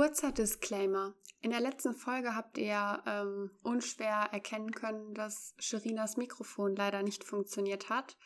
[0.00, 1.12] Kurzer Disclaimer.
[1.42, 7.22] In der letzten Folge habt ihr ähm, unschwer erkennen können, dass Sherinas Mikrofon leider nicht
[7.22, 8.16] funktioniert hat,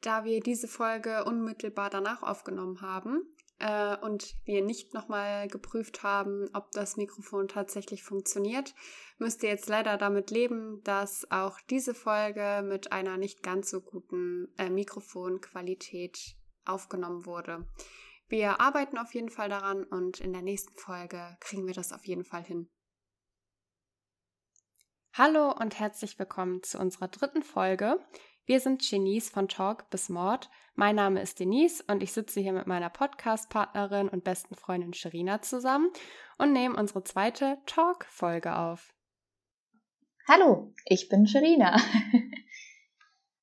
[0.00, 3.22] da wir diese Folge unmittelbar danach aufgenommen haben
[3.60, 8.74] äh, und wir nicht nochmal geprüft haben, ob das Mikrofon tatsächlich funktioniert,
[9.18, 13.80] müsst ihr jetzt leider damit leben, dass auch diese Folge mit einer nicht ganz so
[13.80, 17.68] guten äh, Mikrofonqualität aufgenommen wurde.
[18.34, 22.04] Wir arbeiten auf jeden Fall daran und in der nächsten Folge kriegen wir das auf
[22.04, 22.68] jeden Fall hin.
[25.12, 28.04] Hallo und herzlich willkommen zu unserer dritten Folge.
[28.44, 30.50] Wir sind Genies von Talk bis Mord.
[30.74, 35.40] Mein Name ist Denise und ich sitze hier mit meiner Podcast-Partnerin und besten Freundin Sherina
[35.40, 35.92] zusammen
[36.36, 38.92] und nehme unsere zweite Talk-Folge auf.
[40.26, 41.76] Hallo, ich bin Sherina.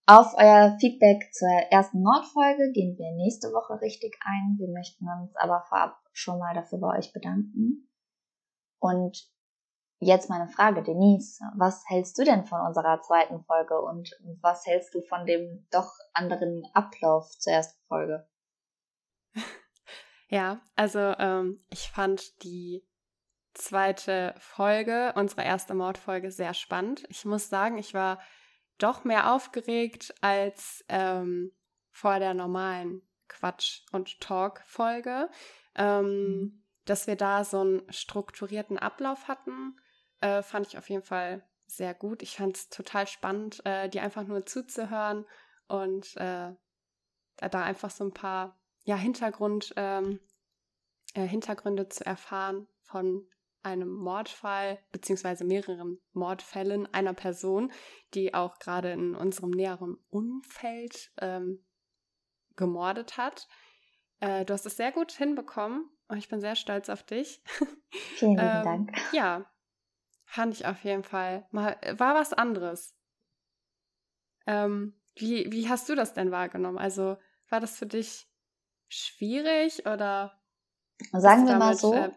[0.07, 4.57] Auf euer Feedback zur ersten Nordfolge gehen wir nächste Woche richtig ein.
[4.57, 7.87] Wir möchten uns aber vorab schon mal dafür bei euch bedanken.
[8.79, 9.29] Und
[9.99, 14.09] jetzt meine Frage, Denise, was hältst du denn von unserer zweiten Folge und
[14.41, 18.27] was hältst du von dem doch anderen Ablauf zur ersten Folge?
[20.33, 22.87] Ja, also ähm, ich fand die
[23.53, 27.03] zweite Folge, unsere erste Mordfolge, sehr spannend.
[27.09, 28.17] Ich muss sagen, ich war
[28.81, 31.51] doch mehr aufgeregt als ähm,
[31.91, 35.29] vor der normalen Quatsch- und Talk-Folge.
[35.75, 36.63] Ähm, mhm.
[36.85, 39.79] Dass wir da so einen strukturierten Ablauf hatten,
[40.19, 42.21] äh, fand ich auf jeden Fall sehr gut.
[42.21, 45.25] Ich fand es total spannend, äh, die einfach nur zuzuhören
[45.67, 46.53] und äh,
[47.37, 50.19] da einfach so ein paar ja, Hintergrund, ähm,
[51.13, 53.27] äh, Hintergründe zu erfahren von
[53.63, 57.71] einem Mordfall beziehungsweise mehreren Mordfällen einer Person,
[58.13, 61.63] die auch gerade in unserem näheren Umfeld ähm,
[62.55, 63.47] gemordet hat.
[64.19, 67.43] Äh, du hast es sehr gut hinbekommen und ich bin sehr stolz auf dich.
[68.17, 68.97] Vielen ähm, Dank.
[69.13, 69.45] Ja,
[70.25, 71.47] fand ich auf jeden Fall.
[71.51, 72.95] Mal, war was anderes.
[74.47, 76.77] Ähm, wie, wie hast du das denn wahrgenommen?
[76.77, 77.17] Also
[77.49, 78.27] war das für dich
[78.87, 80.39] schwierig oder?
[81.11, 82.11] Sagen wir mal so, äh,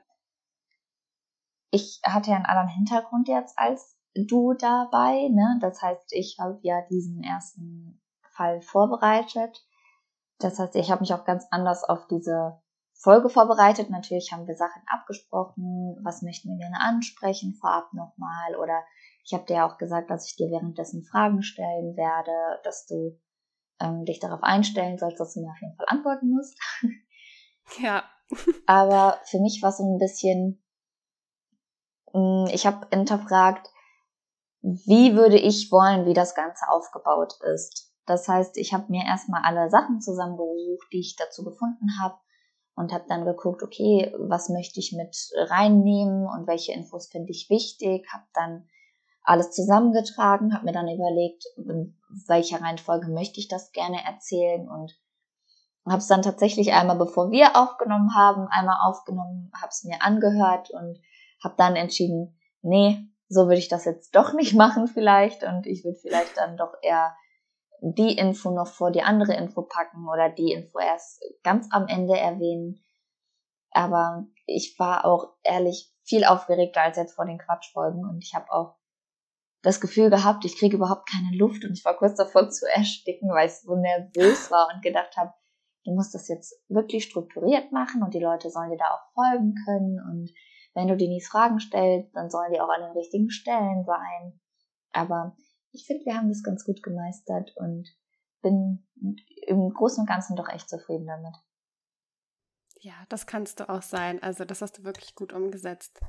[1.70, 5.58] ich hatte ja einen anderen Hintergrund jetzt als du dabei, ne?
[5.60, 8.00] Das heißt, ich habe ja diesen ersten
[8.36, 9.64] Fall vorbereitet.
[10.38, 12.60] Das heißt, ich habe mich auch ganz anders auf diese
[12.94, 13.90] Folge vorbereitet.
[13.90, 18.56] Natürlich haben wir Sachen abgesprochen, was möchten wir gerne ansprechen, vorab nochmal.
[18.56, 18.82] Oder
[19.24, 23.18] ich habe dir ja auch gesagt, dass ich dir währenddessen Fragen stellen werde, dass du
[23.80, 26.58] ähm, dich darauf einstellen sollst, dass du mir auf jeden Fall antworten musst.
[27.78, 28.04] Ja.
[28.66, 30.63] Aber für mich war es so ein bisschen,
[32.52, 33.70] ich habe hinterfragt,
[34.62, 37.92] wie würde ich wollen, wie das Ganze aufgebaut ist.
[38.06, 42.16] Das heißt, ich habe mir erstmal alle Sachen zusammengesucht, die ich dazu gefunden habe
[42.74, 45.16] und habe dann geguckt, okay, was möchte ich mit
[45.50, 48.68] reinnehmen und welche Infos finde ich wichtig, habe dann
[49.22, 54.92] alles zusammengetragen, habe mir dann überlegt, in welcher Reihenfolge möchte ich das gerne erzählen und
[55.86, 60.70] habe es dann tatsächlich einmal, bevor wir aufgenommen haben, einmal aufgenommen, habe es mir angehört
[60.70, 60.98] und
[61.44, 65.44] habe dann entschieden, nee, so würde ich das jetzt doch nicht machen vielleicht.
[65.44, 67.14] Und ich würde vielleicht dann doch eher
[67.80, 72.18] die Info noch vor die andere Info packen oder die Info erst ganz am Ende
[72.18, 72.82] erwähnen.
[73.70, 78.04] Aber ich war auch ehrlich viel aufgeregter als jetzt vor den Quatschfolgen.
[78.04, 78.76] Und ich habe auch
[79.62, 81.64] das Gefühl gehabt, ich kriege überhaupt keine Luft.
[81.64, 85.32] Und ich war kurz davor zu ersticken, weil ich so nervös war und gedacht habe,
[85.84, 89.54] du musst das jetzt wirklich strukturiert machen und die Leute sollen dir da auch folgen
[89.66, 90.00] können.
[90.00, 90.30] Und
[90.74, 94.40] wenn du Denise Fragen stellst, dann sollen die auch an den richtigen Stellen sein.
[94.92, 95.36] Aber
[95.72, 97.88] ich finde, wir haben das ganz gut gemeistert und
[98.42, 98.86] bin
[99.46, 101.34] im Großen und Ganzen doch echt zufrieden damit.
[102.80, 104.22] Ja, das kannst du auch sein.
[104.22, 106.00] Also das hast du wirklich gut umgesetzt.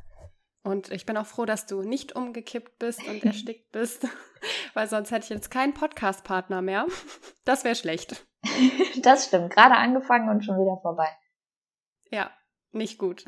[0.64, 4.08] Und ich bin auch froh, dass du nicht umgekippt bist und erstickt bist,
[4.74, 6.88] weil sonst hätte ich jetzt keinen Podcast-Partner mehr.
[7.46, 8.26] Das wäre schlecht.
[9.02, 9.52] Das stimmt.
[9.52, 11.08] Gerade angefangen und schon wieder vorbei.
[12.10, 12.32] Ja,
[12.72, 13.26] nicht gut.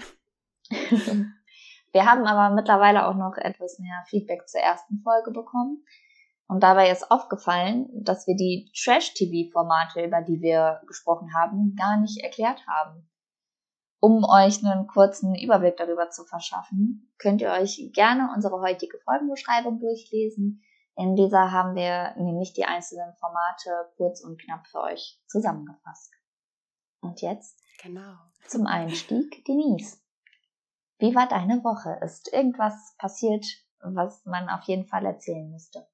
[1.94, 5.84] Wir haben aber mittlerweile auch noch etwas mehr Feedback zur ersten Folge bekommen.
[6.48, 12.24] Und dabei ist aufgefallen, dass wir die Trash-TV-Formate, über die wir gesprochen haben, gar nicht
[12.24, 13.10] erklärt haben.
[14.00, 19.80] Um euch einen kurzen Überblick darüber zu verschaffen, könnt ihr euch gerne unsere heutige Folgenbeschreibung
[19.80, 20.64] durchlesen.
[20.96, 26.14] In dieser haben wir nämlich die einzelnen Formate kurz und knapp für euch zusammengefasst.
[27.02, 28.16] Und jetzt genau.
[28.48, 29.98] zum Einstieg Denise.
[31.00, 32.00] Wie war deine Woche?
[32.04, 33.46] Ist irgendwas passiert,
[33.80, 35.88] was man auf jeden Fall erzählen müsste?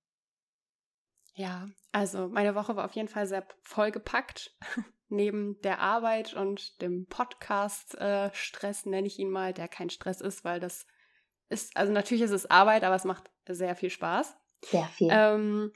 [1.36, 4.56] Ja, also meine Woche war auf jeden Fall sehr vollgepackt.
[5.14, 10.44] neben der Arbeit und dem Podcast-Stress, äh, nenne ich ihn mal, der kein Stress ist,
[10.44, 10.86] weil das
[11.50, 14.36] ist, also natürlich ist es Arbeit, aber es macht sehr viel Spaß.
[14.64, 15.10] Sehr viel.
[15.12, 15.72] Ähm,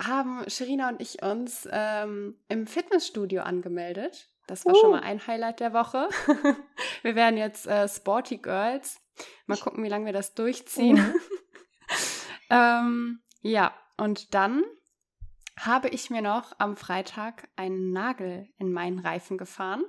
[0.00, 4.31] haben Sherina und ich uns ähm, im Fitnessstudio angemeldet.
[4.46, 4.80] Das war uh.
[4.80, 6.08] schon mal ein Highlight der Woche.
[7.02, 9.00] wir werden jetzt äh, Sporty Girls.
[9.46, 10.96] Mal gucken, wie lange wir das durchziehen.
[10.96, 11.14] Mhm.
[12.50, 14.62] ähm, ja, und dann
[15.58, 19.84] habe ich mir noch am Freitag einen Nagel in meinen Reifen gefahren.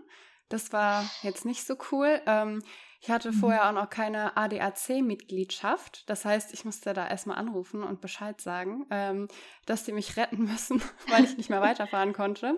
[0.50, 2.22] Das war jetzt nicht so cool.
[2.26, 2.62] Ähm,
[3.04, 3.36] ich hatte mhm.
[3.36, 6.10] vorher auch noch keine ADAC-Mitgliedschaft.
[6.10, 9.28] Das heißt, ich musste da erstmal anrufen und Bescheid sagen, ähm,
[9.66, 12.56] dass die mich retten müssen, weil ich nicht mehr weiterfahren konnte.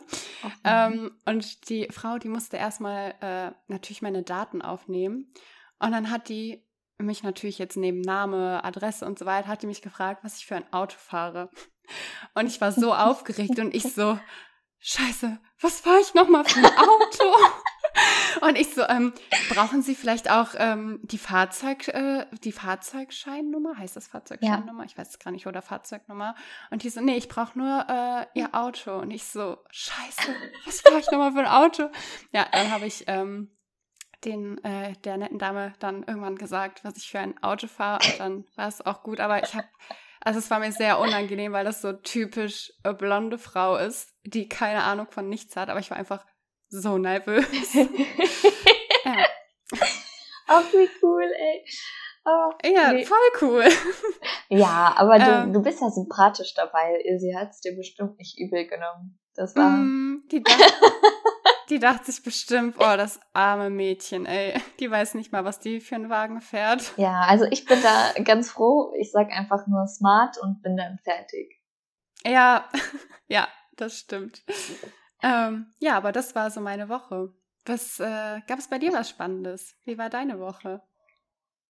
[0.63, 5.33] Ähm, und die Frau, die musste erstmal äh, natürlich meine Daten aufnehmen.
[5.79, 6.63] Und dann hat die
[6.99, 10.45] mich natürlich jetzt neben Name, Adresse und so weiter, hat die mich gefragt, was ich
[10.45, 11.49] für ein Auto fahre.
[12.35, 14.19] Und ich war so aufgeregt und ich so,
[14.77, 17.33] scheiße, was fahre ich nochmal für ein Auto?
[18.41, 19.13] Und ich so, ähm,
[19.49, 23.77] brauchen Sie vielleicht auch ähm, die Fahrzeug, äh, die Fahrzeugscheinnummer?
[23.77, 24.83] Heißt das Fahrzeugscheinnummer?
[24.83, 24.85] Ja.
[24.85, 26.35] Ich weiß es gar nicht, oder Fahrzeugnummer.
[26.71, 28.97] Und die so, nee, ich brauche nur äh, Ihr Auto.
[28.97, 30.35] Und ich so, scheiße,
[30.65, 31.89] was brauche ich nochmal für ein Auto?
[32.31, 33.51] Ja, dann habe ich ähm,
[34.23, 38.05] den, äh, der netten Dame dann irgendwann gesagt, was ich für ein Auto fahre.
[38.05, 39.19] Und dann war es auch gut.
[39.19, 39.67] Aber ich habe
[40.25, 44.49] also es war mir sehr unangenehm, weil das so typisch eine blonde Frau ist, die
[44.49, 45.69] keine Ahnung von nichts hat.
[45.69, 46.25] Aber ich war einfach
[46.81, 47.45] so nervös.
[47.73, 49.25] ja.
[50.47, 51.65] Ach, wie cool, ey.
[52.27, 53.05] Oh, ja, nee.
[53.05, 53.65] voll cool.
[54.49, 57.03] Ja, aber du, ähm, du bist ja sympathisch dabei.
[57.17, 59.19] Sie hat es dir bestimmt nicht übel genommen.
[59.33, 59.69] Das war.
[59.69, 60.59] Mm, die, dacht,
[61.69, 64.53] die dachte sich bestimmt, oh, das arme Mädchen, ey.
[64.79, 66.93] Die weiß nicht mal, was die für einen Wagen fährt.
[66.97, 68.93] Ja, also ich bin da ganz froh.
[68.99, 71.59] Ich sag einfach nur smart und bin dann fertig.
[72.23, 72.69] Ja,
[73.27, 74.43] ja, das stimmt.
[75.25, 77.33] Ähm, ja, aber das war so meine Woche.
[77.65, 79.73] Was äh, gab es bei dir was Spannendes?
[79.83, 80.83] Wie war deine Woche?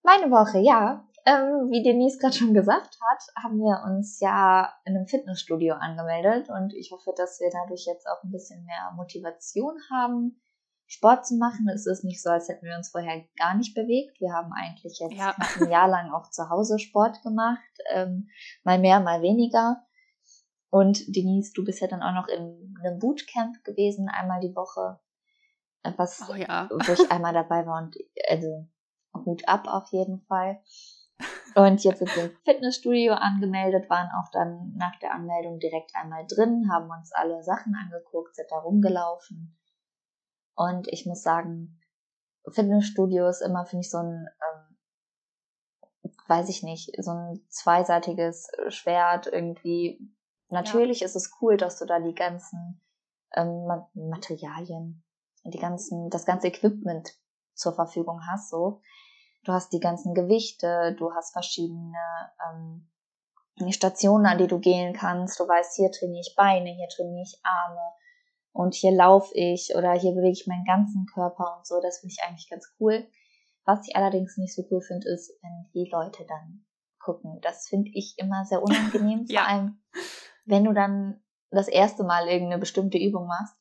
[0.03, 1.07] Meine Woche, ja.
[1.25, 6.49] Ähm, wie Denise gerade schon gesagt hat, haben wir uns ja in einem Fitnessstudio angemeldet
[6.49, 10.39] und ich hoffe, dass wir dadurch jetzt auch ein bisschen mehr Motivation haben,
[10.85, 11.67] Sport zu machen.
[11.73, 14.19] Es ist nicht so, als hätten wir uns vorher gar nicht bewegt.
[14.19, 15.33] Wir haben eigentlich jetzt ja.
[15.59, 18.27] ein Jahr lang auch zu Hause Sport gemacht, ähm,
[18.63, 19.81] mal mehr, mal weniger.
[20.75, 24.99] Und Denise, du bist ja dann auch noch in einem Bootcamp gewesen, einmal die Woche,
[25.95, 26.67] was, oh ja.
[26.69, 27.95] wo ich einmal dabei war und
[28.27, 28.67] also
[29.13, 30.61] Hut ab auf jeden Fall.
[31.55, 36.25] Und jetzt sind wir im Fitnessstudio angemeldet, waren auch dann nach der Anmeldung direkt einmal
[36.27, 39.57] drin, haben uns alle Sachen angeguckt, sind da rumgelaufen.
[40.55, 41.79] Und ich muss sagen,
[42.51, 49.27] Fitnessstudio ist immer, finde ich, so ein, ähm, weiß ich nicht, so ein zweiseitiges Schwert
[49.27, 50.13] irgendwie.
[50.49, 51.05] Natürlich ja.
[51.05, 52.81] ist es cool, dass du da die ganzen
[53.35, 55.03] ähm, Materialien,
[55.43, 57.13] die ganzen, das ganze Equipment
[57.53, 58.81] zur Verfügung hast, so.
[59.43, 61.97] Du hast die ganzen Gewichte, du hast verschiedene
[62.49, 62.89] ähm,
[63.71, 65.39] Stationen, an die du gehen kannst.
[65.39, 67.93] Du weißt, hier trainiere ich Beine, hier trainiere ich Arme
[68.51, 71.79] und hier laufe ich oder hier bewege ich meinen ganzen Körper und so.
[71.81, 73.07] Das finde ich eigentlich ganz cool.
[73.65, 76.65] Was ich allerdings nicht so cool finde, ist, wenn die Leute dann
[76.99, 77.39] gucken.
[77.41, 79.25] Das finde ich immer sehr unangenehm.
[79.27, 79.43] ja.
[79.43, 79.83] Vor allem,
[80.45, 81.21] wenn du dann
[81.51, 83.55] das erste Mal irgendeine bestimmte Übung machst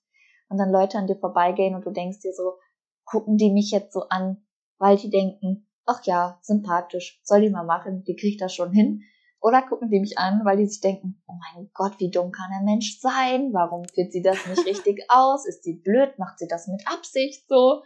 [0.49, 2.59] und dann Leute an dir vorbeigehen und du denkst dir so,
[3.05, 4.45] gucken die mich jetzt so an,
[4.79, 9.03] weil die denken, ach ja, sympathisch, soll die mal machen, die kriegt das schon hin.
[9.41, 12.51] Oder gucken die mich an, weil die sich denken, oh mein Gott, wie dumm kann
[12.59, 13.53] ein Mensch sein?
[13.53, 15.47] Warum führt sie das nicht richtig aus?
[15.47, 16.19] Ist sie blöd?
[16.19, 17.83] Macht sie das mit Absicht so?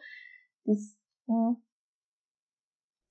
[0.65, 0.97] Das,
[1.27, 1.57] hm.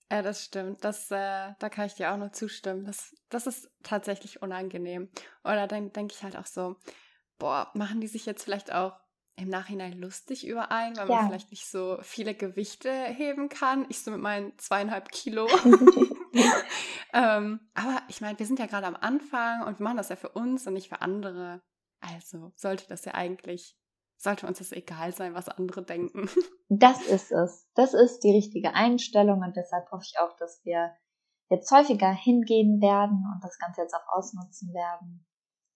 [0.10, 0.84] Ja, das stimmt.
[0.84, 2.86] Das, äh, da kann ich dir auch nur zustimmen.
[2.86, 5.10] Das, das ist tatsächlich unangenehm.
[5.44, 6.78] Oder dann denke ich halt auch so,
[7.38, 8.94] boah, machen die sich jetzt vielleicht auch
[9.36, 11.16] im Nachhinein lustig über einen, weil ja.
[11.18, 13.86] man vielleicht nicht so viele Gewichte heben kann.
[13.90, 15.48] Ich so mit meinen zweieinhalb Kilo.
[17.14, 20.16] ähm, aber ich meine, wir sind ja gerade am Anfang und wir machen das ja
[20.16, 21.62] für uns und nicht für andere.
[22.00, 23.78] Also sollte das ja eigentlich,
[24.18, 26.30] sollte uns das egal sein, was andere denken.
[26.70, 27.70] das ist es.
[27.76, 30.92] Das ist die richtige Einstellung und deshalb hoffe ich auch, dass wir
[31.50, 35.26] jetzt häufiger hingehen werden und das Ganze jetzt auch ausnutzen werden.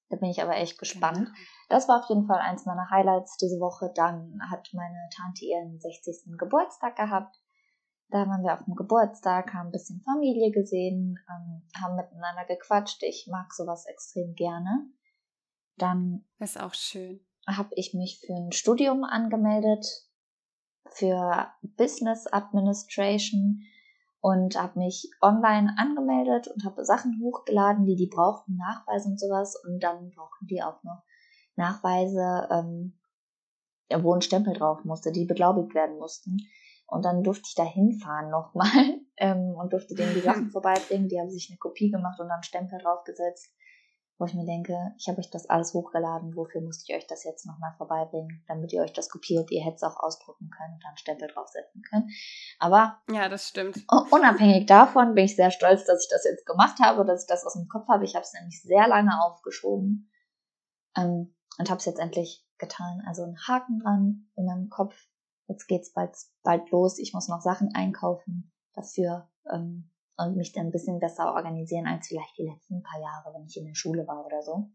[0.10, 1.27] Da bin ich aber echt gespannt.
[1.27, 1.39] Genau.
[1.69, 3.91] Das war auf jeden Fall eins meiner Highlights diese Woche.
[3.95, 6.38] Dann hat meine Tante ihren 60.
[6.38, 7.38] Geburtstag gehabt.
[8.10, 13.01] Da waren wir auf dem Geburtstag, haben ein bisschen Familie gesehen, ähm, haben miteinander gequatscht.
[13.03, 14.89] Ich mag sowas extrem gerne.
[15.77, 17.25] Dann ist auch schön.
[17.48, 19.86] Habe ich mich für ein Studium angemeldet
[20.89, 23.63] für Business Administration
[24.19, 29.55] und habe mich online angemeldet und habe Sachen hochgeladen, die die brauchten, Nachweise und sowas.
[29.65, 31.01] Und dann brauchten die auch noch
[31.55, 33.00] Nachweise, ähm,
[34.03, 36.38] wo ein Stempel drauf musste, die beglaubigt werden mussten.
[36.86, 38.69] Und dann durfte ich da hinfahren nochmal
[39.17, 41.10] ähm, und durfte denen die Sachen vorbeibringen.
[41.10, 43.50] Die haben sich eine Kopie gemacht und dann Stempel draufgesetzt,
[44.21, 47.23] wo ich mir denke, ich habe euch das alles hochgeladen, wofür musste ich euch das
[47.23, 49.49] jetzt nochmal vorbeibringen, damit ihr euch das kopiert.
[49.49, 52.07] Ihr hättet es auch ausdrucken können und dann Stempel draufsetzen können.
[52.59, 53.83] Aber ja, das stimmt.
[54.11, 57.43] Unabhängig davon bin ich sehr stolz, dass ich das jetzt gemacht habe, dass ich das
[57.47, 58.05] aus dem Kopf habe.
[58.05, 60.11] Ich habe es nämlich sehr lange aufgeschoben
[60.95, 63.01] ähm, und habe es jetzt endlich getan.
[63.07, 64.95] Also ein Haken dran in meinem Kopf
[65.47, 69.90] jetzt geht's bald, bald los, ich muss noch Sachen einkaufen dafür ähm,
[70.21, 73.57] und mich dann ein bisschen besser organisieren als vielleicht die letzten paar Jahre, wenn ich
[73.57, 74.69] in der Schule war oder so.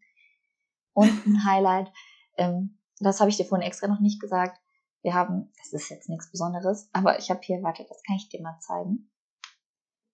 [0.92, 1.92] Und ein Highlight,
[2.36, 4.60] ähm, das habe ich dir vorhin extra noch nicht gesagt.
[5.02, 8.28] Wir haben, das ist jetzt nichts Besonderes, aber ich habe hier, warte, das kann ich
[8.28, 9.10] dir mal zeigen.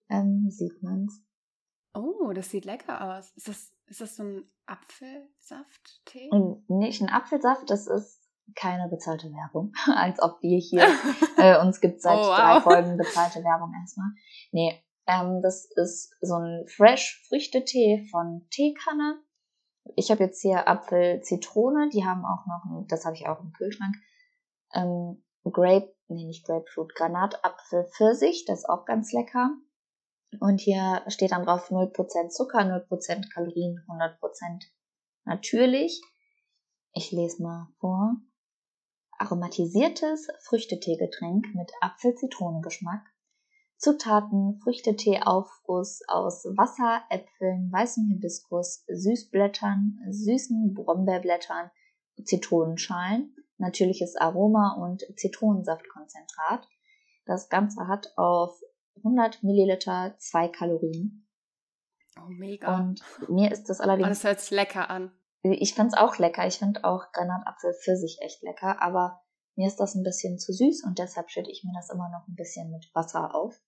[0.09, 1.23] Ähm, sieht man's.
[1.95, 3.33] Oh, das sieht lecker aus.
[3.37, 6.31] Ist das, ist das so ein Apfelsaft-Tee?
[6.69, 8.23] Nicht ein Apfelsaft, das ist
[8.55, 10.87] keine bezahlte Werbung, als ob wir hier
[11.37, 12.37] äh, uns gibt seit oh, wow.
[12.37, 14.11] drei Folgen bezahlte Werbung erstmal.
[14.51, 19.21] Nee, ähm, das ist so ein Fresh Früchtetee von Teekanne.
[19.97, 23.53] Ich habe jetzt hier Apfel Zitrone, die haben auch noch, das habe ich auch im
[23.53, 23.97] Kühlschrank.
[24.75, 29.51] Ähm, Grape, nee nicht Grapefruit, Granatapfel Pfirsich, das ist auch ganz lecker.
[30.41, 34.65] Und hier steht dann drauf 0% Zucker, 0% Kalorien, 100%
[35.25, 36.01] natürlich.
[36.95, 38.17] Ich lese mal vor
[39.19, 43.12] aromatisiertes Früchteteegetränk mit Apfel-Zitronen-Geschmack.
[43.83, 51.69] Zutaten Früchtetee-Aufguss aus Wasser, Äpfeln, weißem Hibiskus, Süßblättern, süßen Brombeerblättern,
[52.23, 56.69] Zitronenschalen, natürliches Aroma und Zitronensaftkonzentrat.
[57.27, 58.57] Das Ganze hat auf
[58.99, 61.27] 100 Milliliter zwei Kalorien.
[62.21, 62.79] Oh, mega.
[62.79, 64.07] Und mir ist das allerdings.
[64.07, 65.11] Oh, das hört sich lecker an.
[65.43, 66.47] Ich find's auch lecker.
[66.47, 69.23] Ich find auch Granatapfel für sich echt lecker, aber
[69.57, 72.29] mir ist das ein bisschen zu süß und deshalb schütte ich mir das immer noch
[72.29, 73.61] ein bisschen mit Wasser auf.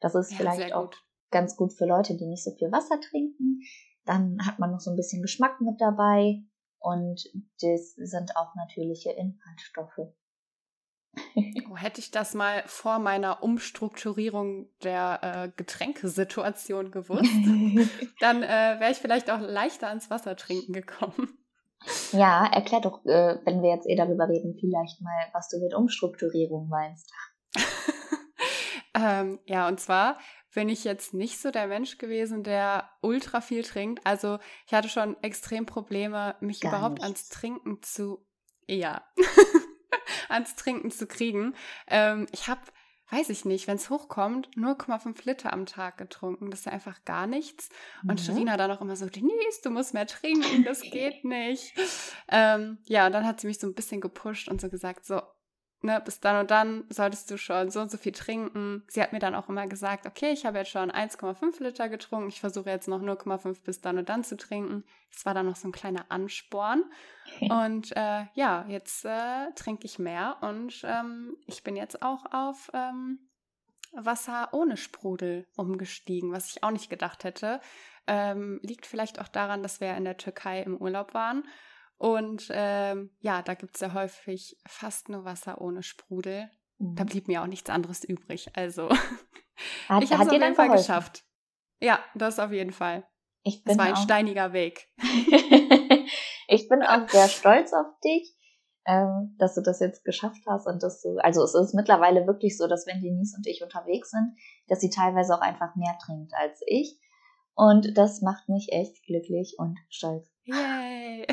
[0.00, 0.90] Das ist ja, vielleicht auch
[1.30, 3.60] ganz gut für Leute, die nicht so viel Wasser trinken.
[4.04, 6.42] Dann hat man noch so ein bisschen Geschmack mit dabei
[6.78, 7.24] und
[7.60, 10.12] das sind auch natürliche Inhaltsstoffe.
[11.70, 17.24] Oh, hätte ich das mal vor meiner Umstrukturierung der äh, Getränkesituation gewusst,
[18.20, 21.38] dann äh, wäre ich vielleicht auch leichter ans Wasser trinken gekommen.
[22.12, 25.74] Ja, erklär doch, äh, wenn wir jetzt eh darüber reden, vielleicht mal, was du mit
[25.74, 27.12] Umstrukturierung meinst.
[28.96, 30.18] ähm, ja, und zwar
[30.54, 34.04] bin ich jetzt nicht so der Mensch gewesen, der ultra viel trinkt.
[34.06, 37.04] Also ich hatte schon extrem Probleme, mich Gar überhaupt nichts.
[37.04, 38.26] ans Trinken zu.
[38.66, 39.04] Ja.
[40.30, 41.54] ans Trinken zu kriegen.
[41.88, 42.62] Ähm, ich habe,
[43.10, 46.50] weiß ich nicht, wenn es hochkommt, 0,5 Liter am Tag getrunken.
[46.50, 47.68] Das ist ja einfach gar nichts.
[48.02, 48.24] Und mhm.
[48.24, 51.74] Sherina dann auch immer so, Denise, du musst mehr trinken, das geht nicht.
[52.28, 55.20] ähm, ja, und dann hat sie mich so ein bisschen gepusht und so gesagt, so,
[55.86, 58.84] ne, bis dann und dann solltest du schon so und so viel trinken.
[58.88, 62.28] Sie hat mir dann auch immer gesagt, okay, ich habe jetzt schon 1,5 Liter getrunken,
[62.28, 64.84] ich versuche jetzt noch 0,5 bis dann und dann zu trinken.
[65.10, 66.84] Das war dann noch so ein kleiner Ansporn.
[67.40, 72.70] Und äh, ja, jetzt äh, trinke ich mehr und ähm, ich bin jetzt auch auf
[72.72, 73.18] ähm,
[73.92, 77.60] Wasser ohne Sprudel umgestiegen, was ich auch nicht gedacht hätte.
[78.06, 81.42] Ähm, liegt vielleicht auch daran, dass wir in der Türkei im Urlaub waren
[81.98, 86.50] und ähm, ja, da gibt es ja häufig fast nur Wasser ohne Sprudel.
[86.78, 86.94] Mhm.
[86.94, 88.50] Da blieb mir auch nichts anderes übrig.
[88.54, 88.90] Also
[89.88, 91.24] hat, ich habe es auf jeden Fall geschafft.
[91.80, 93.06] Ja, das auf jeden Fall.
[93.42, 94.88] Ich bin es war ein steiniger Weg.
[96.48, 98.34] ich bin auch sehr stolz auf dich,
[98.86, 102.58] ähm, dass du das jetzt geschafft hast und dass du, also es ist mittlerweile wirklich
[102.58, 104.36] so, dass wenn Denise und ich unterwegs sind,
[104.68, 106.98] dass sie teilweise auch einfach mehr trinkt als ich.
[107.56, 110.30] Und das macht mich echt glücklich und stolz.
[110.44, 111.26] Yay!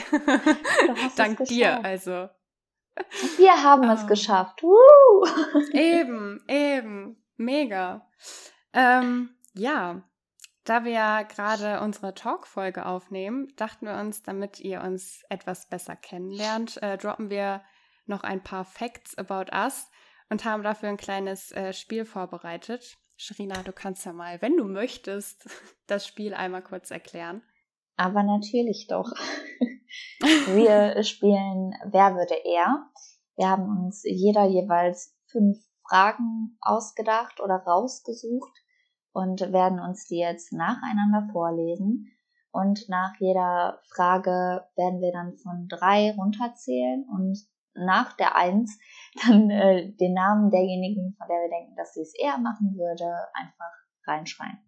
[1.17, 2.29] Dank dir, also.
[3.37, 3.93] Wir haben oh.
[3.93, 4.63] es geschafft.
[4.63, 5.25] Woo!
[5.73, 7.21] Eben, eben.
[7.35, 8.07] Mega.
[8.71, 10.03] Ähm, ja,
[10.63, 15.97] da wir ja gerade unsere Talk-Folge aufnehmen, dachten wir uns, damit ihr uns etwas besser
[15.97, 17.63] kennenlernt, äh, droppen wir
[18.05, 19.89] noch ein paar Facts about us
[20.29, 22.97] und haben dafür ein kleines äh, Spiel vorbereitet.
[23.15, 25.47] Shrina, du kannst ja mal, wenn du möchtest,
[25.87, 27.41] das Spiel einmal kurz erklären.
[27.95, 29.11] Aber natürlich doch.
[30.55, 32.89] Wir spielen Wer würde er?
[33.35, 38.51] Wir haben uns jeder jeweils fünf Fragen ausgedacht oder rausgesucht
[39.11, 42.11] und werden uns die jetzt nacheinander vorlesen.
[42.51, 47.37] Und nach jeder Frage werden wir dann von drei runterzählen und
[47.75, 48.79] nach der Eins
[49.25, 53.05] dann äh, den Namen derjenigen, von der wir denken, dass sie es eher machen würde,
[53.33, 53.71] einfach
[54.05, 54.59] reinschreien.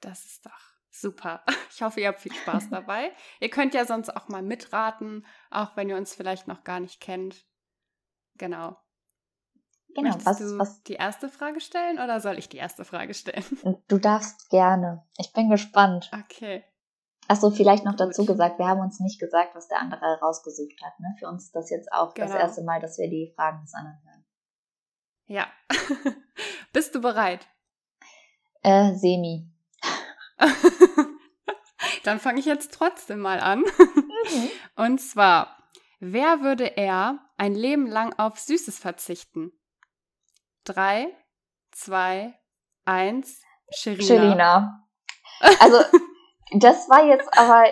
[0.00, 1.44] Das ist doch Super.
[1.76, 3.12] Ich hoffe, ihr habt viel Spaß dabei.
[3.38, 7.00] ihr könnt ja sonst auch mal mitraten, auch wenn ihr uns vielleicht noch gar nicht
[7.00, 7.44] kennt.
[8.36, 8.78] Genau.
[9.94, 13.12] Genau, Möchtest was, du was, die erste Frage stellen oder soll ich die erste Frage
[13.12, 13.44] stellen?
[13.88, 15.06] Du darfst gerne.
[15.18, 16.10] Ich bin gespannt.
[16.12, 16.64] Okay.
[17.28, 20.98] Achso, vielleicht noch dazu gesagt, wir haben uns nicht gesagt, was der andere rausgesucht hat.
[21.00, 21.14] Ne?
[21.18, 22.28] Für uns ist das jetzt auch genau.
[22.28, 24.24] das erste Mal, dass wir die Fragen des anderen hören.
[25.26, 25.46] Ja.
[26.72, 27.48] Bist du bereit?
[28.62, 29.50] Äh, semi.
[32.04, 33.60] Dann fange ich jetzt trotzdem mal an.
[33.60, 34.50] Mhm.
[34.76, 35.56] Und zwar,
[35.98, 39.50] wer würde er ein Leben lang auf Süßes verzichten?
[40.64, 41.08] Drei,
[41.72, 42.38] zwei,
[42.84, 44.06] eins, Sherina.
[44.06, 44.88] Sherina.
[45.60, 45.78] Also,
[46.52, 47.64] das war jetzt aber,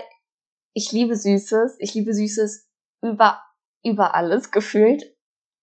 [0.73, 1.77] ich liebe Süßes.
[1.79, 2.69] Ich liebe Süßes
[3.03, 3.43] über,
[3.83, 5.17] über alles gefühlt.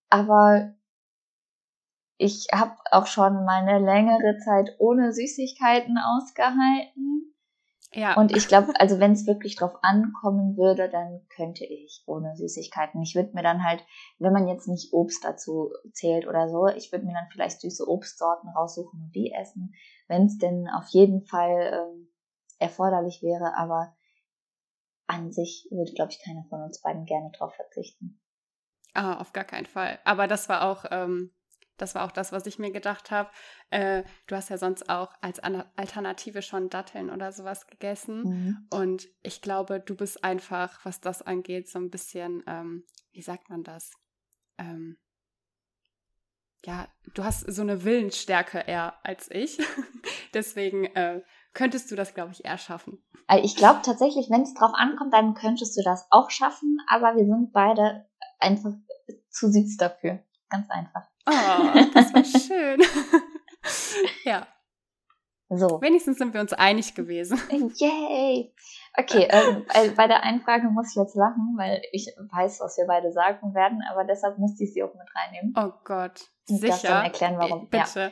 [0.10, 0.74] Aber
[2.18, 7.34] ich habe auch schon mal eine längere Zeit ohne Süßigkeiten ausgehalten.
[7.94, 8.16] Ja.
[8.16, 13.02] Und ich glaube, also wenn es wirklich drauf ankommen würde, dann könnte ich ohne Süßigkeiten.
[13.02, 13.84] Ich würde mir dann halt,
[14.18, 17.86] wenn man jetzt nicht Obst dazu zählt oder so, ich würde mir dann vielleicht süße
[17.86, 19.74] Obstsorten raussuchen und die essen,
[20.08, 22.11] wenn es denn auf jeden Fall ähm,
[22.62, 23.56] erforderlich wäre.
[23.58, 23.96] Aber
[25.08, 28.22] an sich würde, glaube ich, keiner von uns beiden gerne drauf verzichten.
[28.94, 30.00] Ah, auf gar keinen Fall.
[30.04, 31.34] Aber das war auch ähm,
[31.82, 33.32] das war auch das, was ich mir gedacht habe.
[33.72, 38.24] Äh, du hast ja sonst auch als Alternative schon Datteln oder sowas gegessen.
[38.24, 38.68] Mhm.
[38.70, 43.50] Und ich glaube, du bist einfach, was das angeht, so ein bisschen, ähm, wie sagt
[43.50, 43.94] man das?
[44.60, 45.00] Ähm,
[46.64, 49.58] ja, du hast so eine Willensstärke eher als ich.
[50.36, 53.04] Deswegen äh, könntest du das, glaube ich, eher schaffen.
[53.28, 56.78] Also ich glaube tatsächlich, wenn es drauf ankommt, dann könntest du das auch schaffen.
[56.88, 58.06] Aber wir sind beide
[58.40, 58.72] einfach
[59.30, 60.20] zu süß dafür.
[60.50, 61.04] Ganz einfach.
[61.28, 62.82] Oh, das war schön.
[64.26, 64.48] ja.
[65.54, 65.82] So.
[65.82, 67.38] Wenigstens sind wir uns einig gewesen.
[67.76, 68.54] Yay!
[68.98, 69.66] Okay, ähm,
[69.98, 73.54] bei der einen Frage muss ich jetzt lachen, weil ich weiß, was wir beide sagen
[73.54, 75.54] werden, aber deshalb musste ich sie auch mit reinnehmen.
[75.58, 76.30] Oh Gott.
[76.46, 76.76] Sicher.
[76.76, 77.70] Ich dann erklären, warum.
[77.70, 78.00] Bitte.
[78.00, 78.12] Ja.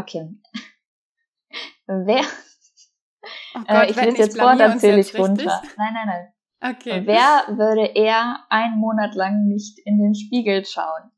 [0.00, 0.28] Okay.
[1.86, 2.24] Wer.
[3.54, 5.62] Oh Gott, äh, ich lese jetzt vor, dann zähle ich runter.
[5.76, 6.32] Nein, nein, nein.
[6.76, 7.02] Okay.
[7.04, 11.10] Wer würde eher einen Monat lang nicht in den Spiegel schauen?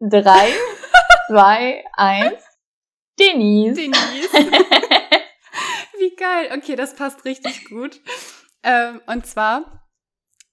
[0.00, 0.50] Drei,
[1.28, 2.42] zwei, eins.
[3.18, 3.74] Denise.
[3.74, 4.32] Denise.
[5.98, 6.50] Wie geil.
[6.56, 8.00] Okay, das passt richtig gut.
[8.62, 9.88] Ähm, und zwar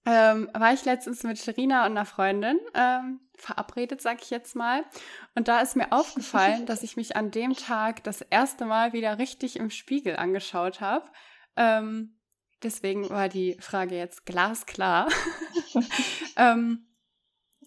[0.06, 4.84] ähm, war ich letztens mit Sherina und einer Freundin ähm, verabredet, sag ich jetzt mal.
[5.36, 9.18] Und da ist mir aufgefallen, dass ich mich an dem Tag das erste Mal wieder
[9.18, 11.10] richtig im Spiegel angeschaut habe.
[11.56, 12.20] Ähm,
[12.64, 15.10] deswegen war die Frage jetzt glasklar.
[16.38, 16.88] ähm,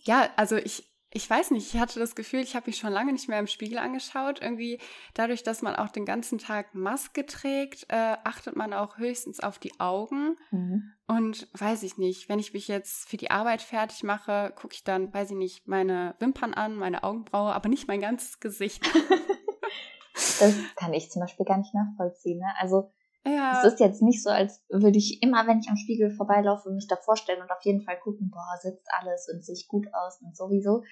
[0.04, 3.12] ja, also ich, ich weiß nicht, ich hatte das Gefühl, ich habe mich schon lange
[3.12, 4.40] nicht mehr im Spiegel angeschaut.
[4.40, 4.78] Irgendwie
[5.14, 9.58] dadurch, dass man auch den ganzen Tag Maske trägt, äh, achtet man auch höchstens auf
[9.58, 10.36] die Augen.
[10.50, 10.92] Mhm.
[11.16, 14.84] Und weiß ich nicht, wenn ich mich jetzt für die Arbeit fertig mache, gucke ich
[14.84, 18.84] dann, weiß ich nicht, meine Wimpern an, meine Augenbraue, aber nicht mein ganzes Gesicht.
[20.14, 22.38] das kann ich zum Beispiel gar nicht nachvollziehen.
[22.38, 22.52] Ne?
[22.58, 22.90] Also
[23.24, 23.58] ja.
[23.58, 26.88] Es ist jetzt nicht so, als würde ich immer, wenn ich am Spiegel vorbeilaufe, mich
[26.88, 30.20] da vorstellen und auf jeden Fall gucken, boah, sitzt alles und sehe ich gut aus
[30.22, 30.82] und sowieso.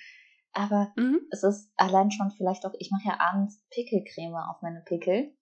[0.53, 1.21] Aber mhm.
[1.31, 5.37] es ist allein schon vielleicht auch, ich mache ja abends Pickelcreme auf meine Pickel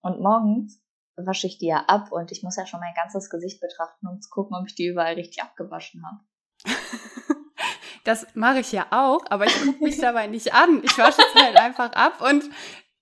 [0.00, 0.81] und morgens
[1.16, 4.20] wasche ich die ja ab und ich muss ja schon mein ganzes Gesicht betrachten, um
[4.20, 6.20] zu gucken, ob ich die überall richtig abgewaschen habe.
[8.04, 10.82] das mache ich ja auch, aber ich gucke mich dabei nicht an.
[10.82, 12.44] Ich wasche es halt einfach ab und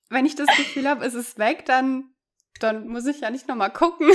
[0.09, 2.13] wenn ich das Gefühl habe, es ist weg, dann
[2.61, 4.11] dann muss ich ja nicht nochmal gucken.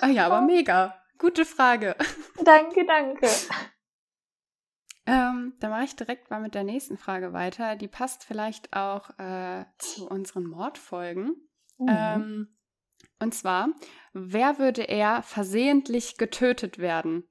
[0.00, 1.02] ah ja, aber mega.
[1.18, 1.96] Gute Frage.
[2.44, 3.26] Danke, danke.
[5.06, 7.76] Ähm, dann mache ich direkt mal mit der nächsten Frage weiter.
[7.76, 11.36] Die passt vielleicht auch äh, zu unseren Mordfolgen.
[11.78, 11.88] Mhm.
[11.88, 12.56] Ähm,
[13.20, 13.68] und zwar,
[14.12, 17.28] wer würde er versehentlich getötet werden?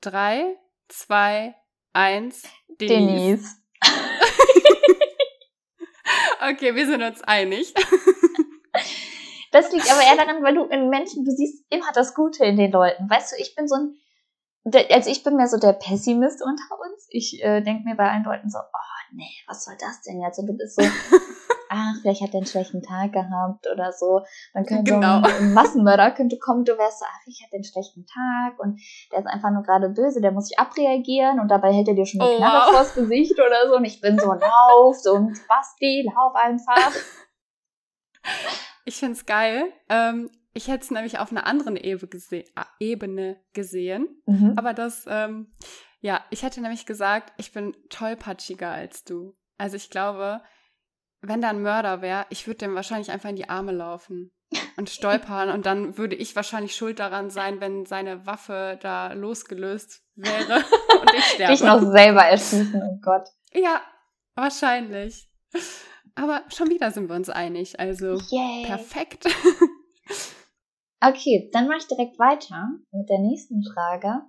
[0.00, 0.56] Drei,
[0.88, 1.54] zwei,
[1.92, 2.42] eins,
[2.80, 3.18] Denise.
[3.18, 3.56] Denise.
[6.40, 7.74] Okay, wir sind uns einig.
[9.50, 12.56] Das liegt aber eher daran, weil du in Menschen, du siehst immer das Gute in
[12.56, 13.08] den Leuten.
[13.08, 13.96] Weißt du, ich bin so ein,
[14.64, 17.06] also ich bin mehr so der Pessimist unter uns.
[17.10, 20.38] Ich äh, denke mir bei allen Leuten so, oh nee, was soll das denn jetzt?
[20.38, 20.82] Und du bist so,
[21.68, 24.22] ach, vielleicht hat er einen schlechten Tag gehabt oder so.
[24.54, 25.22] Dann könnte genau.
[25.22, 28.80] so ein Massenmörder könnte kommen, du wärst so, ach, ich hatte einen schlechten Tag und
[29.12, 32.06] der ist einfach nur gerade böse, der muss sich abreagieren und dabei hält er dir
[32.06, 32.74] schon eine oh, Knarre wow.
[32.74, 36.92] vors Gesicht oder so und ich bin so, lauf, so ein Basti, lauf einfach.
[38.84, 39.70] Ich find's geil.
[39.90, 42.44] Ähm, ich hätte es nämlich auf einer anderen Ebene, gese
[42.80, 44.54] Ebene gesehen, mhm.
[44.56, 45.52] aber das, ähm,
[46.00, 49.36] ja, ich hätte nämlich gesagt, ich bin tollpatschiger als du.
[49.56, 50.42] Also ich glaube,
[51.20, 54.32] wenn da ein Mörder wäre, ich würde dem wahrscheinlich einfach in die Arme laufen
[54.76, 60.02] und stolpern und dann würde ich wahrscheinlich schuld daran sein, wenn seine Waffe da losgelöst
[60.16, 60.56] wäre
[61.00, 61.52] und ich sterbe.
[61.52, 63.28] Dich noch selber erschießen, oh Gott.
[63.52, 63.80] Ja,
[64.34, 65.30] wahrscheinlich.
[66.16, 68.66] Aber schon wieder sind wir uns einig, also Yay.
[68.66, 69.28] perfekt.
[71.00, 74.22] okay, dann mache ich direkt weiter mit der nächsten Frage.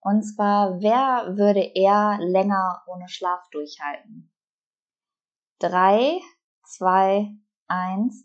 [0.00, 4.32] Und zwar, wer würde eher länger ohne Schlaf durchhalten?
[5.60, 6.18] Drei,
[6.64, 7.28] zwei,
[7.68, 8.24] eins.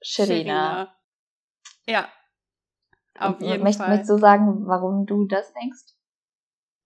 [0.00, 0.94] Sherina.
[1.86, 2.08] Ja.
[3.18, 3.88] Auf jeden Möcht, Fall.
[3.90, 5.94] Möchtest du sagen, warum du das denkst?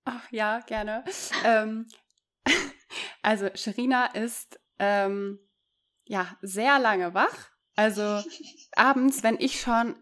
[0.05, 1.05] Ach ja, gerne.
[1.45, 1.87] ähm,
[3.23, 5.39] also Sherina ist ähm,
[6.05, 7.51] ja sehr lange wach.
[7.75, 8.23] Also
[8.77, 9.97] abends, wenn ich schon,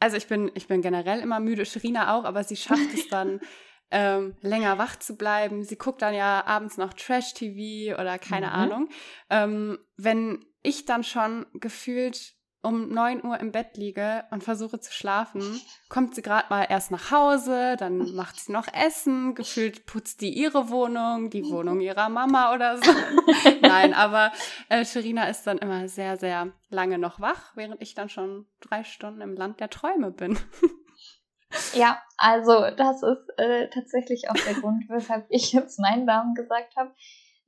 [0.00, 3.40] also ich bin, ich bin generell immer müde, Sherina auch, aber sie schafft es dann
[3.90, 5.64] ähm, länger wach zu bleiben.
[5.64, 8.52] Sie guckt dann ja abends noch Trash-TV oder keine mhm.
[8.52, 8.88] Ahnung.
[9.30, 14.92] Ähm, wenn ich dann schon gefühlt um 9 Uhr im Bett liege und versuche zu
[14.92, 20.20] schlafen, kommt sie gerade mal erst nach Hause, dann macht sie noch Essen, gefühlt putzt
[20.20, 22.90] die ihre Wohnung, die Wohnung ihrer Mama oder so.
[23.62, 24.32] Nein, aber
[24.68, 28.82] äh, Sherina ist dann immer sehr, sehr lange noch wach, während ich dann schon drei
[28.82, 30.38] Stunden im Land der Träume bin.
[31.72, 36.76] Ja, also das ist äh, tatsächlich auch der Grund, weshalb ich jetzt meinen Namen gesagt
[36.76, 36.94] habe.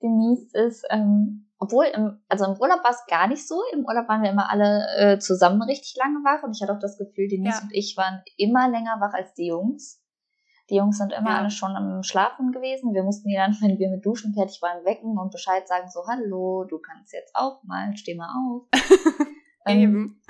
[0.02, 3.62] Denise ist, ähm, obwohl, im, also im Urlaub war es gar nicht so.
[3.74, 6.80] Im Urlaub waren wir immer alle äh, zusammen richtig lange wach und ich hatte auch
[6.80, 7.62] das Gefühl, Denise ja.
[7.62, 10.02] und ich waren immer länger wach als die Jungs.
[10.70, 11.38] Die Jungs sind immer ja.
[11.38, 12.94] alle schon am Schlafen gewesen.
[12.94, 16.00] Wir mussten die dann, wenn wir mit Duschen fertig waren, wecken und Bescheid sagen, so,
[16.08, 18.66] hallo, du kannst jetzt auch mal, steh mal auf.
[19.66, 20.22] ähm, Eben.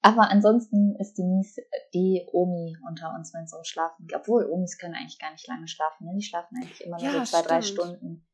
[0.00, 1.60] Aber ansonsten ist Denise
[1.92, 4.16] die Omi unter uns, wenn es um Schlafen geht.
[4.16, 6.06] Obwohl, Omis können eigentlich gar nicht lange schlafen.
[6.06, 6.12] Ne?
[6.14, 7.50] Die schlafen eigentlich immer nur ja, so zwei, stimmt.
[7.50, 8.26] drei Stunden.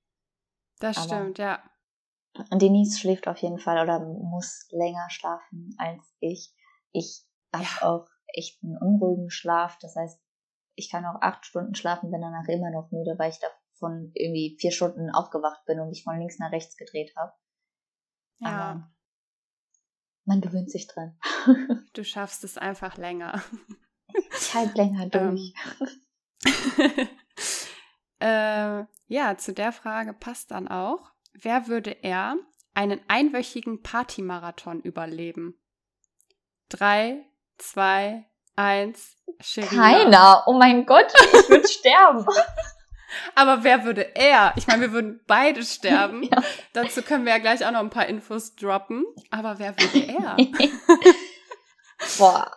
[0.81, 1.63] Das Aber stimmt, ja.
[2.53, 6.55] Denise schläft auf jeden Fall oder muss länger schlafen als ich.
[6.93, 7.89] Ich habe ja.
[7.89, 9.79] auch echt einen unruhigen Schlaf.
[9.81, 10.21] Das heißt,
[10.75, 14.57] ich kann auch acht Stunden schlafen, bin danach immer noch müde, weil ich davon irgendwie
[14.61, 17.33] vier Stunden aufgewacht bin und mich von links nach rechts gedreht habe.
[18.39, 18.49] Ja.
[18.49, 18.91] Aber
[20.25, 21.19] man gewöhnt sich dran.
[21.95, 23.43] Du schaffst es einfach länger.
[24.39, 25.37] Ich halte länger ähm.
[25.37, 25.55] durch.
[28.21, 31.11] äh, ja, zu der Frage passt dann auch,
[31.43, 32.37] wer würde er
[32.75, 35.59] einen einwöchigen Partymarathon überleben?
[36.69, 37.25] Drei,
[37.57, 39.71] zwei, eins, Sherina.
[39.71, 40.45] Keiner.
[40.47, 42.27] Oh mein Gott, ich würde sterben.
[43.35, 44.53] Aber wer würde er?
[44.57, 46.23] Ich meine, wir würden beide sterben.
[46.31, 46.43] ja.
[46.73, 49.05] Dazu können wir ja gleich auch noch ein paar Infos droppen.
[49.31, 50.37] Aber wer würde er?
[52.19, 52.53] Boah.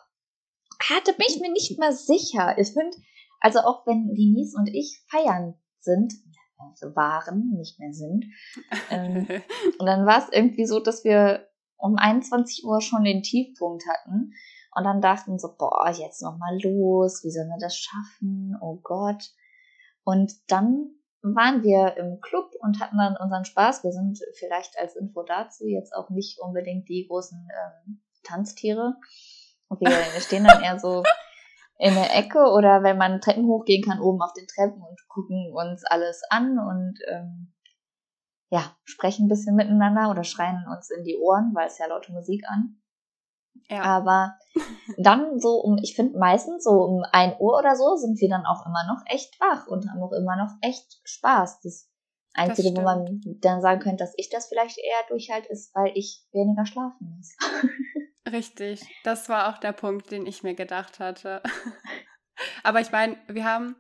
[0.89, 2.57] Hatte mich mir nicht mal sicher.
[2.57, 2.97] Ich finde,
[3.39, 6.13] also auch wenn Denise und ich feiern sind,
[6.69, 8.25] also waren, nicht mehr sind.
[8.89, 9.27] Ähm,
[9.79, 11.47] und dann war es irgendwie so, dass wir
[11.77, 14.33] um 21 Uhr schon den Tiefpunkt hatten
[14.73, 18.55] und dann dachten so, boah, jetzt noch mal los, wie sollen wir das schaffen?
[18.61, 19.31] Oh Gott.
[20.03, 23.83] Und dann waren wir im Club und hatten dann unseren Spaß.
[23.83, 28.95] Wir sind vielleicht als Info dazu jetzt auch nicht unbedingt die großen ähm, Tanztiere.
[29.79, 29.89] Wir
[30.21, 31.03] stehen dann eher so
[31.81, 35.51] in der Ecke oder wenn man Treppen hochgehen kann, oben auf den Treppen und gucken
[35.51, 37.53] uns alles an und ähm,
[38.51, 42.11] ja, sprechen ein bisschen miteinander oder schreien uns in die Ohren, weil es ja laute
[42.11, 42.79] Musik an.
[43.67, 43.81] Ja.
[43.81, 44.37] Aber
[44.97, 48.45] dann so um, ich finde meistens so um ein Uhr oder so sind wir dann
[48.45, 51.61] auch immer noch echt wach und haben auch immer noch echt Spaß.
[51.61, 51.89] Das
[52.33, 56.27] Einzige, wo man dann sagen könnte, dass ich das vielleicht eher durchhalte, ist, weil ich
[56.31, 57.35] weniger schlafen muss.
[58.29, 61.41] Richtig, das war auch der Punkt, den ich mir gedacht hatte.
[62.63, 63.75] Aber ich meine, wir haben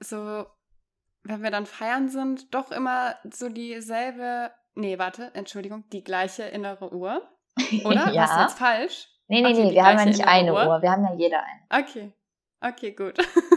[0.00, 0.46] so,
[1.22, 6.92] wenn wir dann feiern sind, doch immer so dieselbe, nee, warte, Entschuldigung, die gleiche innere
[6.92, 7.28] Uhr.
[7.84, 8.10] Oder?
[8.12, 8.22] ja.
[8.22, 9.08] Was ist jetzt falsch?
[9.28, 10.66] Nee, nee, okay, nee, wir haben ja nicht eine Uhr.
[10.66, 10.82] Uhr.
[10.82, 11.82] wir haben ja jeder eine.
[11.82, 12.12] Okay.
[12.60, 13.18] Okay, gut.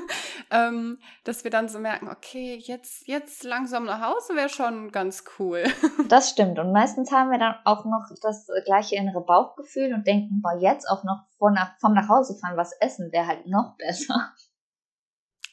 [0.51, 5.23] ähm, dass wir dann so merken, okay, jetzt, jetzt langsam nach Hause wäre schon ganz
[5.37, 5.63] cool.
[6.09, 6.59] das stimmt.
[6.59, 10.89] Und meistens haben wir dann auch noch das gleiche innere Bauchgefühl und denken, boah, jetzt
[10.89, 14.33] auch noch vor nach, vom Nachhausefahren was essen wäre halt noch besser.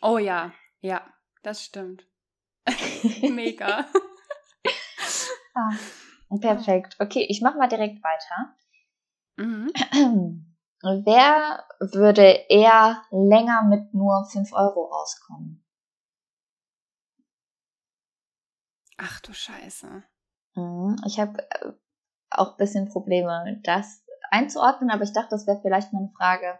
[0.02, 1.02] Oh ja, ja,
[1.42, 2.06] das stimmt.
[3.22, 3.86] Mega.
[5.54, 5.70] ah.
[6.40, 6.96] Perfekt.
[6.98, 8.56] Okay, ich mache mal direkt weiter.
[9.36, 10.44] Mhm.
[10.84, 15.64] Wer würde eher länger mit nur 5 Euro auskommen?
[18.98, 20.04] Ach du Scheiße.
[20.54, 21.72] Mhm, ich habe äh,
[22.30, 26.58] auch ein bisschen Probleme, das einzuordnen, aber ich dachte, das wäre vielleicht mal eine Frage,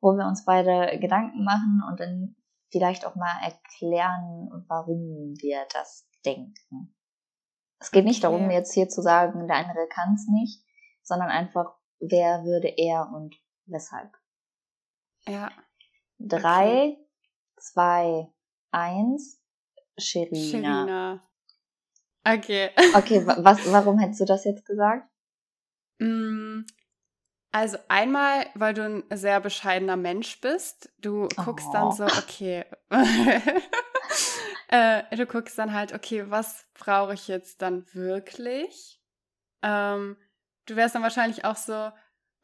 [0.00, 2.36] wo wir uns beide Gedanken machen und dann
[2.70, 6.96] vielleicht auch mal erklären, warum wir das denken.
[7.78, 10.64] Es geht nicht darum, jetzt hier zu sagen, der andere kann es nicht,
[11.02, 13.36] sondern einfach, wer würde er und
[13.66, 14.10] weshalb.
[15.26, 15.50] Ja.
[16.18, 17.08] Drei, okay.
[17.56, 18.28] zwei,
[18.70, 19.40] eins,
[19.96, 20.50] Sherina.
[20.50, 21.28] Sherina.
[22.24, 22.70] Okay.
[22.94, 25.08] Okay, was, warum hättest du das jetzt gesagt?
[25.98, 26.62] Mm,
[27.52, 30.90] also einmal, weil du ein sehr bescheidener Mensch bist.
[30.98, 31.72] Du guckst oh.
[31.72, 32.64] dann so, okay.
[34.68, 39.00] äh, du guckst dann halt, okay, was brauche ich jetzt dann wirklich?
[39.62, 40.16] Ähm,
[40.66, 41.90] du wärst dann wahrscheinlich auch so,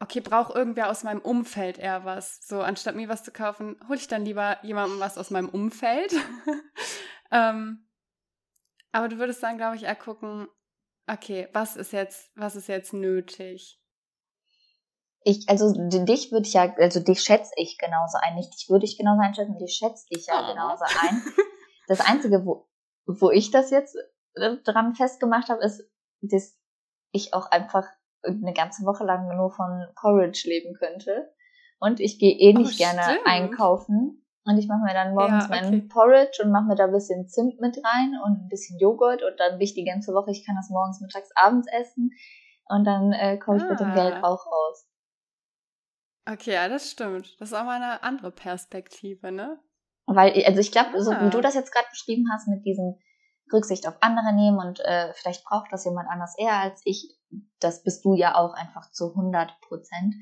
[0.01, 2.41] okay, braucht irgendwer aus meinem Umfeld eher was.
[2.47, 6.15] So, anstatt mir was zu kaufen, hole ich dann lieber jemandem was aus meinem Umfeld.
[7.33, 7.89] ähm,
[8.93, 10.49] aber du würdest dann, glaube ich, eher gucken,
[11.07, 13.81] okay, was ist jetzt, was ist jetzt nötig?
[15.25, 18.37] Ich, also dich würde ich ja, also dich schätze ich genauso ein.
[18.37, 20.53] Nicht dich würde ich genauso einschätzen, dich schätze ich ja oh.
[20.53, 21.23] genauso ein.
[21.89, 22.69] Das Einzige, wo,
[23.07, 23.97] wo ich das jetzt
[24.35, 25.83] äh, dran festgemacht habe, ist,
[26.21, 26.57] dass
[27.13, 27.87] ich auch einfach
[28.23, 31.33] eine ganze Woche lang nur von Porridge leben könnte.
[31.81, 33.27] Und ich gehe eh nicht oh, gerne stimmt.
[33.27, 34.25] einkaufen.
[34.45, 35.71] Und ich mache mir dann morgens ja, okay.
[35.71, 39.23] meinen Porridge und mache mir da ein bisschen Zimt mit rein und ein bisschen Joghurt
[39.23, 42.13] und dann bin ich die ganze Woche, ich kann das morgens, mittags, abends essen
[42.65, 43.69] und dann äh, komme ich ah.
[43.69, 44.23] mit dem Geld ah.
[44.23, 44.89] auch raus.
[46.31, 47.39] Okay, ja, das stimmt.
[47.41, 49.59] Das ist auch mal eine andere Perspektive, ne?
[50.07, 51.01] Weil, also ich glaube, ah.
[51.01, 52.99] so wie du das jetzt gerade beschrieben hast, mit diesem
[53.53, 57.18] Rücksicht auf andere nehmen und äh, vielleicht braucht das jemand anders eher als ich,
[57.61, 60.15] das bist du ja auch einfach zu 100 Prozent.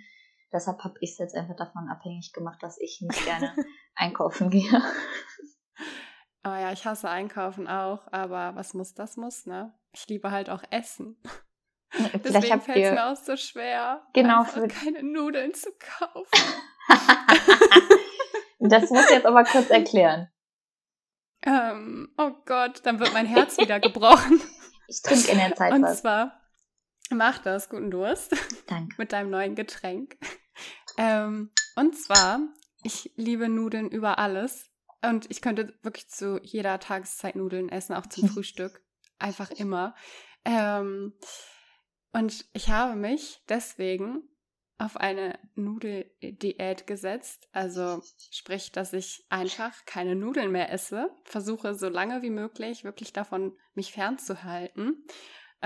[0.52, 3.54] Deshalb habe ich es jetzt einfach davon abhängig gemacht, dass ich nicht gerne
[3.94, 4.82] einkaufen gehe.
[6.44, 9.74] Oh ja, ich hasse einkaufen auch, aber was muss, das muss, ne?
[9.92, 11.20] Ich liebe halt auch Essen.
[12.24, 16.28] Deswegen fällt es mir auch so schwer, genau für keine Nudeln zu kaufen.
[18.60, 20.28] das muss ich jetzt aber kurz erklären.
[21.42, 24.40] Ähm, oh Gott, dann wird mein Herz wieder gebrochen.
[24.88, 25.90] Ich trinke in der Zeit Und was.
[25.90, 26.40] Und zwar,
[27.10, 28.34] mach das, guten Durst.
[28.66, 28.94] Danke.
[28.98, 30.16] Mit deinem neuen Getränk.
[30.98, 32.40] Ähm, und zwar,
[32.82, 34.70] ich liebe Nudeln über alles.
[35.02, 38.82] Und ich könnte wirklich zu jeder Tageszeit Nudeln essen, auch zum Frühstück.
[39.18, 39.94] Einfach immer.
[40.44, 41.14] Ähm,
[42.12, 44.22] und ich habe mich deswegen
[44.78, 47.48] auf eine Nudeldiät gesetzt.
[47.52, 51.10] Also sprich, dass ich einfach keine Nudeln mehr esse.
[51.24, 55.06] Versuche so lange wie möglich wirklich davon mich fernzuhalten.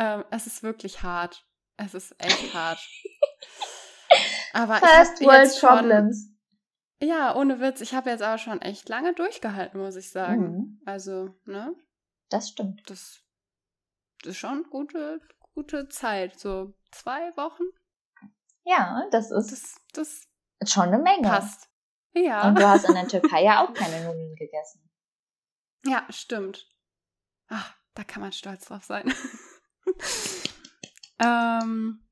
[0.01, 1.47] Ähm, es ist wirklich hart.
[1.77, 2.81] Es ist echt hart.
[4.55, 6.33] Aber First ich World schon, Problems.
[7.03, 7.83] Ja, ohne Witz.
[7.83, 10.43] Ich habe jetzt aber schon echt lange durchgehalten, muss ich sagen.
[10.43, 10.83] Mhm.
[10.85, 11.75] Also, ne?
[12.31, 12.83] Das stimmt.
[12.91, 13.23] Das,
[14.23, 15.21] das ist schon gute,
[15.55, 16.39] gute Zeit.
[16.39, 17.63] So zwei Wochen.
[18.65, 21.29] Ja, das ist das, das schon eine Menge.
[21.29, 21.71] Passt.
[22.13, 22.49] Ja.
[22.49, 24.91] Und du hast in der Türkei ja auch keine Nudeln gegessen.
[25.85, 26.67] Ja, stimmt.
[27.49, 29.15] Ach, da kann man stolz drauf sein.
[31.19, 32.05] ähm,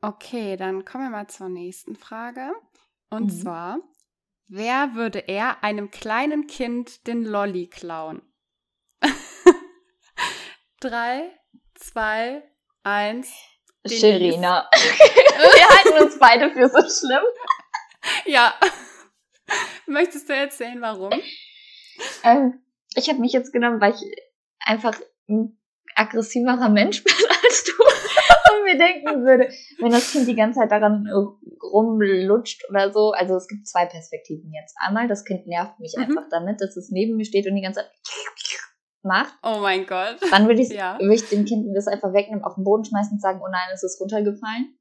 [0.00, 2.52] okay, dann kommen wir mal zur nächsten Frage.
[3.10, 3.40] Und mhm.
[3.40, 3.78] zwar,
[4.48, 8.22] wer würde er einem kleinen Kind den Lolli klauen?
[10.80, 11.30] Drei,
[11.74, 12.42] zwei,
[12.82, 13.32] eins.
[13.86, 14.68] Sherina.
[14.74, 17.24] Wir halten uns beide für so schlimm.
[18.26, 18.54] Ja.
[19.86, 21.12] Möchtest du erzählen, warum?
[22.22, 22.62] Ähm,
[22.94, 24.02] ich habe mich jetzt genommen, weil ich
[24.60, 25.59] einfach ein
[25.94, 27.72] aggressiverer Mensch bin als du
[28.54, 29.48] und mir denken würde,
[29.78, 31.06] wenn das Kind die ganze Zeit daran
[31.62, 33.12] rumlutscht oder so.
[33.12, 34.74] Also es gibt zwei Perspektiven jetzt.
[34.80, 36.04] Einmal, das Kind nervt mich mhm.
[36.04, 37.90] einfach damit, dass es neben mir steht und die ganze Zeit
[39.02, 39.34] macht.
[39.42, 40.18] Oh mein Gott.
[40.30, 40.98] Dann würde ich, ja.
[41.00, 43.68] würd ich dem Kind das einfach wegnehmen, auf den Boden schmeißen und sagen, oh nein,
[43.72, 44.76] es ist runtergefallen.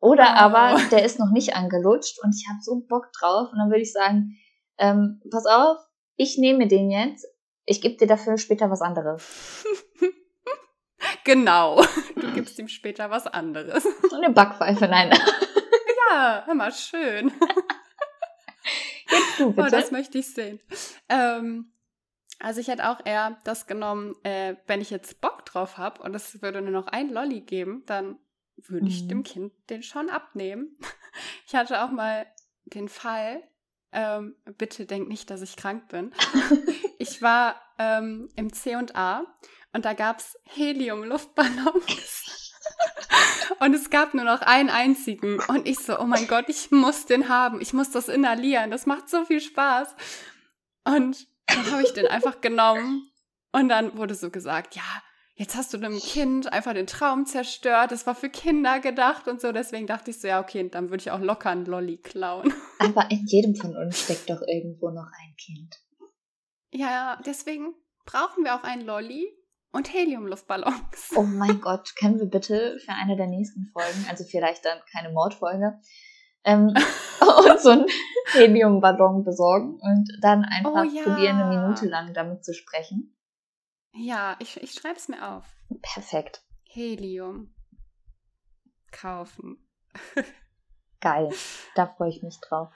[0.00, 0.38] Oder oh.
[0.38, 3.82] aber der ist noch nicht angelutscht und ich habe so Bock drauf und dann würde
[3.82, 4.36] ich sagen,
[4.78, 5.78] ähm, pass auf,
[6.16, 7.26] ich nehme den jetzt,
[7.66, 9.64] ich gebe dir dafür später was anderes.
[11.24, 11.82] genau,
[12.14, 13.84] du gibst ihm später was anderes.
[14.12, 15.10] Eine Backpfeife, nein.
[16.10, 17.32] ja, mal, schön.
[19.10, 19.66] Jetzt du, bitte.
[19.66, 20.60] Oh, das möchte ich sehen.
[21.08, 21.72] Ähm,
[22.38, 26.14] also ich hätte auch eher das genommen, äh, wenn ich jetzt Bock drauf habe und
[26.14, 28.18] es würde nur noch ein Lolli geben, dann
[28.56, 29.08] würde ich mhm.
[29.08, 30.76] dem Kind den schon abnehmen.
[31.46, 32.26] Ich hatte auch mal
[32.64, 33.42] den Fall,
[33.92, 36.12] ähm, bitte denk nicht, dass ich krank bin.
[36.98, 39.24] ich war ähm, im C&A
[39.72, 42.52] und da gab es Helium-Luftballons.
[43.60, 45.40] und es gab nur noch einen einzigen.
[45.48, 47.60] Und ich so, oh mein Gott, ich muss den haben.
[47.60, 48.70] Ich muss das inhalieren.
[48.70, 49.94] Das macht so viel Spaß.
[50.84, 53.10] Und dann habe ich den einfach genommen
[53.52, 55.02] und dann wurde so gesagt, ja,
[55.36, 59.40] jetzt hast du einem Kind einfach den Traum zerstört, das war für Kinder gedacht und
[59.40, 59.52] so.
[59.52, 62.52] Deswegen dachte ich so, ja, okay, dann würde ich auch locker einen Lolli klauen.
[62.78, 65.76] Aber in jedem von uns steckt doch irgendwo noch ein Kind.
[66.72, 69.32] Ja, deswegen brauchen wir auch einen Lolli,
[69.76, 71.12] und Heliumluftballons.
[71.16, 75.12] Oh mein Gott, können wir bitte für eine der nächsten Folgen, also vielleicht dann keine
[75.12, 75.78] Mordfolge,
[76.44, 76.74] ähm,
[77.50, 77.86] uns so einen
[78.32, 81.02] Heliumballon besorgen und dann einfach Oh ja.
[81.02, 83.15] probieren, eine Minute lang damit zu sprechen?
[83.98, 85.44] Ja, ich, ich schreibe es mir auf.
[85.82, 86.42] Perfekt.
[86.64, 87.54] Helium.
[88.92, 89.66] Kaufen.
[91.00, 91.30] Geil.
[91.74, 92.72] Da freue ich mich drauf.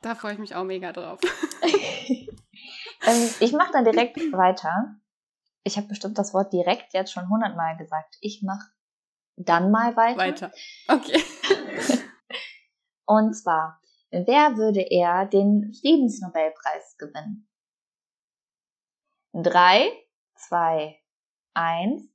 [0.00, 1.18] Da freue ich mich auch mega drauf.
[1.62, 4.94] ähm, ich mache dann direkt weiter.
[5.64, 8.16] Ich habe bestimmt das Wort direkt jetzt schon hundertmal gesagt.
[8.20, 8.70] Ich mache
[9.34, 10.18] dann mal weiter.
[10.18, 10.52] Weiter.
[10.86, 11.20] Okay.
[13.06, 17.48] Und zwar, wer würde er den Friedensnobelpreis gewinnen?
[19.32, 19.90] Drei,
[20.48, 21.00] zwei,
[21.54, 22.08] eins.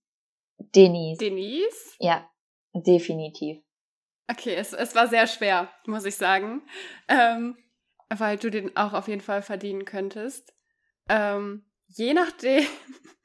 [0.58, 1.20] Denise.
[1.20, 1.96] Denise?
[2.00, 2.30] ja,
[2.74, 3.64] definitiv.
[4.30, 6.66] Okay, es, es war sehr schwer, muss ich sagen.
[7.08, 7.58] Ähm,
[8.10, 10.56] weil du den auch auf jeden Fall verdienen könntest.
[11.10, 12.66] Ähm, je nachdem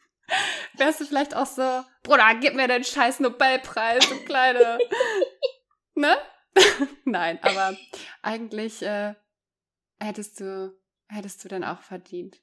[0.77, 4.79] wärst du vielleicht auch so, Bruder, gib mir den scheiß Nobelpreis, du kleine.
[5.95, 6.17] ne?
[7.05, 7.77] Nein, aber
[8.23, 9.15] eigentlich äh,
[10.01, 10.77] hättest du
[11.09, 12.43] hättest du dann auch verdient.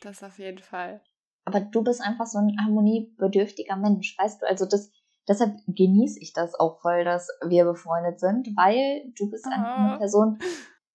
[0.00, 1.02] Das auf jeden Fall.
[1.44, 4.46] Aber du bist einfach so ein harmoniebedürftiger Mensch, weißt du?
[4.48, 4.90] Also das,
[5.28, 9.98] deshalb genieße ich das auch voll, dass wir befreundet sind, weil du bist einfach eine
[9.98, 10.38] Person,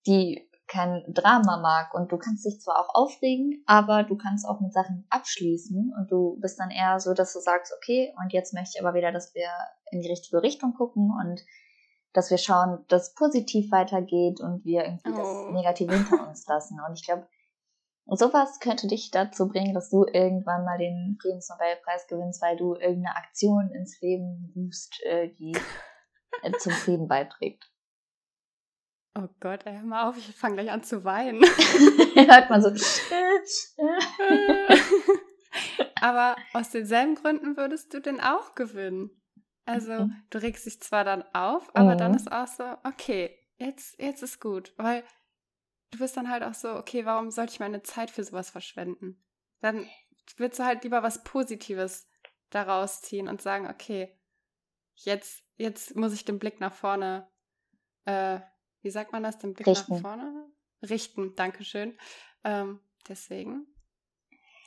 [0.06, 4.60] die kein Drama mag und du kannst dich zwar auch aufregen, aber du kannst auch
[4.60, 8.54] mit Sachen abschließen und du bist dann eher so, dass du sagst, okay, und jetzt
[8.54, 9.48] möchte ich aber wieder, dass wir
[9.92, 11.42] in die richtige Richtung gucken und
[12.14, 15.18] dass wir schauen, dass positiv weitergeht und wir irgendwie Oh.
[15.18, 16.80] das Negative hinter uns lassen.
[16.86, 17.28] Und ich glaube,
[18.16, 23.16] sowas könnte dich dazu bringen, dass du irgendwann mal den Friedensnobelpreis gewinnst, weil du irgendeine
[23.18, 25.54] Aktion ins Leben rufst, äh, die
[26.44, 27.70] äh, zum Frieden beiträgt.
[29.16, 31.42] Oh Gott, ey, hör mal auf, ich fange gleich an zu weinen.
[32.16, 32.70] Hört man so.
[36.02, 39.10] aber aus denselben Gründen würdest du den auch gewinnen.
[39.66, 40.24] Also, Mhm.
[40.30, 42.18] du regst dich zwar dann auf, aber dann Mhm.
[42.18, 44.74] ist auch so, okay, jetzt, jetzt ist gut.
[44.78, 45.04] Weil
[45.92, 49.24] du bist dann halt auch so, okay, warum sollte ich meine Zeit für sowas verschwenden?
[49.62, 49.88] Dann
[50.38, 52.08] willst du halt lieber was Positives
[52.50, 54.18] daraus ziehen und sagen, okay,
[54.96, 57.30] jetzt, jetzt muss ich den Blick nach vorne,
[58.06, 58.40] äh,
[58.82, 59.94] wie sagt man das, den Blick Richten.
[59.94, 60.46] nach vorne
[60.84, 61.36] richten.
[61.36, 61.98] Dankeschön.
[62.44, 63.66] Ähm, deswegen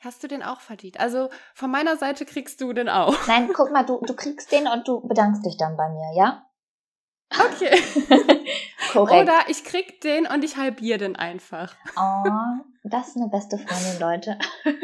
[0.02, 0.98] hast du den auch verdient.
[0.98, 3.14] Also von meiner Seite kriegst du den auch.
[3.26, 6.46] Nein, guck mal, du, du kriegst den und du bedankst dich dann bei mir, ja?
[7.30, 7.80] Okay.
[8.92, 9.22] Korrekt.
[9.22, 11.74] Oder ich krieg den und ich halbiere den einfach.
[11.96, 12.24] Oh,
[12.84, 14.38] das ist eine beste Freundin, Leute.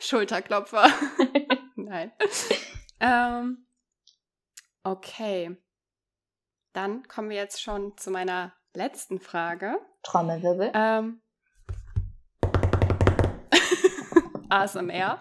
[0.00, 0.88] Schulterklopfer.
[1.76, 2.12] Nein.
[3.00, 3.66] Ähm,
[4.82, 5.56] okay.
[6.72, 9.78] Dann kommen wir jetzt schon zu meiner letzten Frage.
[10.02, 10.70] Trommelwirbel.
[10.74, 11.20] Ähm,
[14.48, 15.18] ASMR.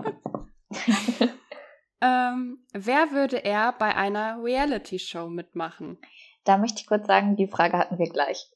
[2.02, 6.00] ähm, wer würde er bei einer Reality-Show mitmachen?
[6.48, 8.50] Da möchte ich kurz sagen, die Frage hatten wir gleich.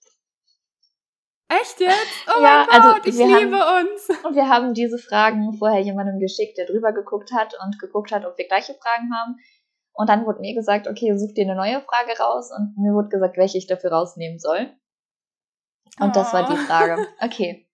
[1.50, 2.28] Echt jetzt?
[2.28, 4.10] Oh Ja, mein Gott, also ich liebe uns.
[4.24, 8.26] Und wir haben diese Fragen vorher jemandem geschickt, der drüber geguckt hat und geguckt hat,
[8.26, 9.36] ob wir gleiche Fragen haben.
[9.94, 12.50] Und dann wurde mir gesagt, okay, such dir eine neue Frage raus.
[12.58, 14.74] Und mir wurde gesagt, welche ich dafür rausnehmen soll.
[16.00, 16.66] Und das war die Oh.
[16.66, 17.06] Frage.
[17.22, 17.68] Okay.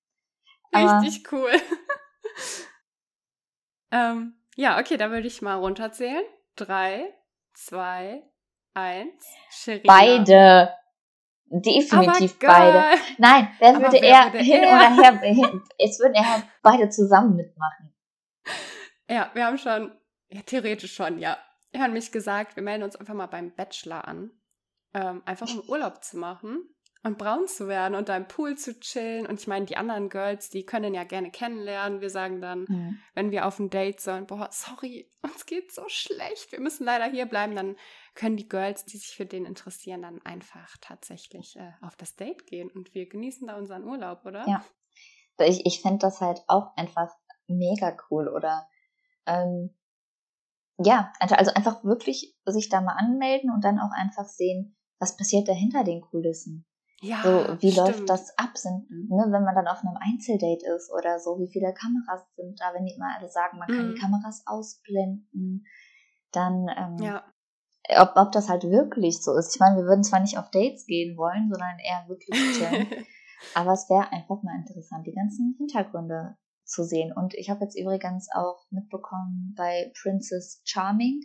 [0.72, 1.52] Aber- Richtig cool.
[3.92, 6.24] ähm, ja, okay, dann würde ich mal runterzählen.
[6.56, 7.14] Drei,
[7.54, 8.24] zwei,
[8.78, 9.26] eins.
[9.50, 9.94] Sherina.
[9.94, 10.74] Beide.
[11.50, 12.74] Definitiv geil.
[12.74, 13.02] beide.
[13.18, 14.76] Nein, wer Aber würde wer er würde hin er?
[14.76, 15.20] oder her?
[15.22, 17.94] Hin, es würden eher beide zusammen mitmachen.
[19.10, 19.98] Ja, wir haben schon,
[20.30, 21.38] ja, theoretisch schon, ja.
[21.72, 24.32] Wir haben nämlich gesagt, wir melden uns einfach mal beim Bachelor an.
[24.94, 26.70] Ähm, einfach um Urlaub zu machen
[27.08, 29.26] und braun zu werden und da im Pool zu chillen.
[29.26, 32.02] Und ich meine, die anderen Girls, die können ja gerne kennenlernen.
[32.02, 33.00] Wir sagen dann, Hm.
[33.16, 37.06] wenn wir auf ein Date sollen, boah, sorry, uns geht's so schlecht, wir müssen leider
[37.06, 37.76] hier bleiben, dann
[38.14, 42.46] können die Girls, die sich für den interessieren, dann einfach tatsächlich äh, auf das Date
[42.46, 44.46] gehen und wir genießen da unseren Urlaub, oder?
[44.48, 44.64] Ja.
[45.40, 47.12] Ich, ich fände das halt auch einfach
[47.48, 48.68] mega cool oder
[49.26, 49.76] ähm,
[50.80, 55.18] ja, also also einfach wirklich sich da mal anmelden und dann auch einfach sehen, was
[55.18, 56.67] passiert da hinter den Kulissen.
[57.02, 58.10] Ja, So, wie läuft stimmt.
[58.10, 58.58] das ab?
[58.58, 62.60] Sind, ne, wenn man dann auf einem Einzeldate ist oder so, wie viele Kameras sind
[62.60, 63.94] da, wenn die immer alle sagen, man kann Mhm.
[63.94, 65.66] die Kameras ausblenden,
[66.32, 67.24] dann ähm, Ja,
[68.02, 69.54] ob, ob das halt wirklich so ist.
[69.56, 72.88] Ich meine, wir würden zwar nicht auf Dates gehen wollen, sondern eher wirklich chillen.
[73.54, 76.36] Aber es wäre einfach mal interessant, die ganzen Hintergründe
[76.66, 77.14] zu sehen.
[77.16, 81.22] Und ich habe jetzt übrigens auch mitbekommen, bei Princess Charming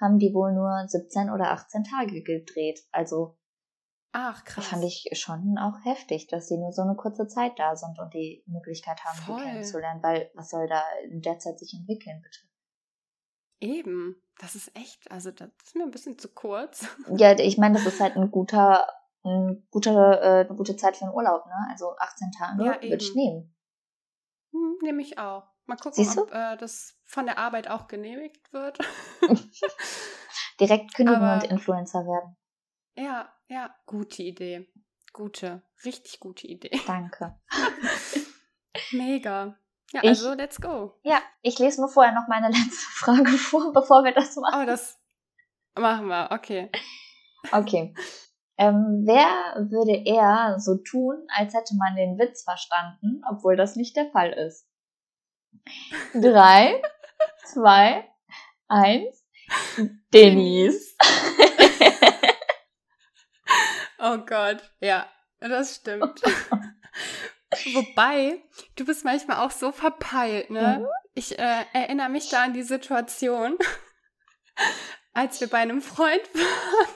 [0.00, 2.80] haben die wohl nur 17 oder 18 Tage gedreht.
[2.92, 3.36] Also
[4.12, 4.66] Ach, krass.
[4.66, 8.14] fand ich schon auch heftig, dass sie nur so eine kurze Zeit da sind und
[8.14, 9.38] die Möglichkeit haben, Voll.
[9.38, 10.02] sie kennenzulernen.
[10.02, 12.38] Weil was soll da in der Zeit sich entwickeln, bitte?
[13.60, 14.22] Eben.
[14.40, 16.86] Das ist echt, also das ist mir ein bisschen zu kurz.
[17.16, 18.86] Ja, ich meine, das ist halt ein guter,
[19.24, 21.54] ein guter, äh, eine gute Zeit für einen Urlaub, ne?
[21.70, 23.54] Also 18 Tage Ja, würde ich nehmen.
[24.52, 25.48] Hm, Nehme ich auch.
[25.66, 28.78] Mal gucken, ob äh, das von der Arbeit auch genehmigt wird.
[30.60, 32.36] Direkt kündigen Aber- und Influencer werden.
[32.96, 34.68] ja, ja, gute Idee.
[35.12, 36.78] Gute, richtig gute Idee.
[36.86, 37.38] Danke.
[38.92, 39.58] Mega.
[39.92, 40.94] Ja, Ich- also let's go.
[41.02, 44.62] Ja, ich lese nur vorher noch meine letzte Frage vor, bevor wir das machen.
[44.62, 44.98] Oh, das
[45.78, 46.28] machen wir.
[46.30, 46.70] Okay.
[47.52, 47.94] Okay.
[48.58, 53.96] Ähm, wer würde eher so tun, als hätte man den Witz verstanden, obwohl das nicht
[53.96, 54.66] der Fall ist?
[56.14, 56.82] Drei,
[57.46, 58.08] zwei,
[58.68, 59.24] eins.
[60.12, 60.96] Denise.
[63.98, 65.06] Oh Gott, ja,
[65.40, 66.22] das stimmt.
[67.74, 68.42] Wobei,
[68.76, 70.80] du bist manchmal auch so verpeilt, ne?
[70.80, 70.86] Mhm.
[71.14, 73.58] Ich äh, erinnere mich da an die Situation,
[75.14, 76.88] als wir bei einem Freund waren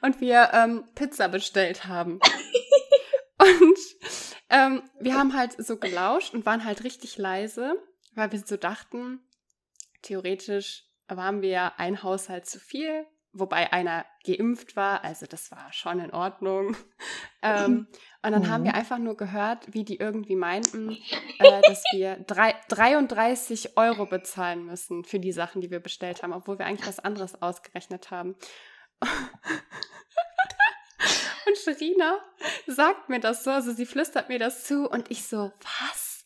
[0.00, 2.18] und wir ähm, Pizza bestellt haben.
[3.38, 3.78] Und
[4.48, 7.74] ähm, wir haben halt so gelauscht und waren halt richtig leise,
[8.14, 9.20] weil wir so dachten,
[10.02, 16.00] theoretisch waren wir ein Haushalt zu viel, wobei einer geimpft war, also das war schon
[16.00, 16.76] in Ordnung.
[17.46, 17.88] Ähm,
[18.22, 18.68] und dann haben Mhm.
[18.68, 20.92] wir einfach nur gehört, wie die irgendwie meinten,
[21.38, 26.32] äh, dass wir drei, 33 Euro bezahlen müssen für die Sachen, die wir bestellt haben,
[26.32, 28.34] obwohl wir eigentlich was anderes ausgerechnet haben.
[31.46, 32.18] Und Sherina
[32.66, 36.24] sagt mir das so, also sie flüstert mir das zu und ich so, was?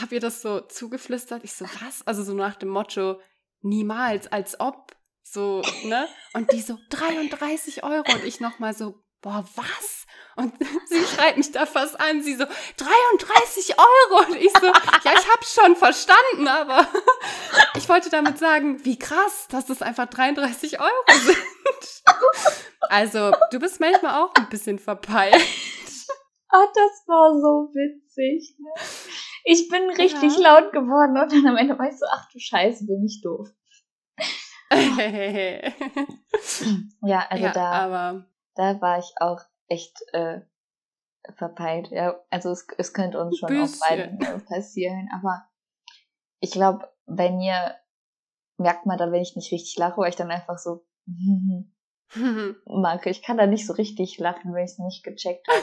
[0.00, 1.44] Hab ihr das so zugeflüstert?
[1.44, 2.04] Ich so, was?
[2.06, 3.20] Also so nach dem Motto,
[3.62, 4.95] niemals, als ob,
[5.28, 6.08] so, ne?
[6.34, 10.06] Und die so, 33 Euro und ich nochmal so, boah, was?
[10.36, 10.54] Und
[10.88, 12.44] sie schreit mich da fast an, sie so,
[12.76, 16.86] 33 Euro und ich so, ja, ich hab's schon verstanden, aber
[17.76, 21.38] ich wollte damit sagen, wie krass, dass das einfach 33 Euro sind.
[22.88, 25.34] Also, du bist manchmal auch ein bisschen verpeilt.
[26.48, 28.54] Ah, das war so witzig.
[28.58, 28.70] Ne?
[29.44, 30.54] Ich bin richtig Ja.
[30.60, 33.48] laut geworden und dann am Ende war ich so, ach du Scheiße, bin ich doof.
[37.02, 40.40] Ja, also ja, da, aber da war ich auch echt äh,
[41.36, 41.88] verpeilt.
[41.90, 43.80] Ja, also es, es könnte uns schon auf Bisschen.
[43.88, 45.48] beiden äh, passieren, aber
[46.40, 47.76] ich glaube, bei mir
[48.58, 50.86] merkt man da, wenn ich nicht richtig lache, weil ich dann einfach so
[52.66, 53.10] mache.
[53.10, 55.62] Ich kann da nicht so richtig lachen, wenn ich es nicht gecheckt habe.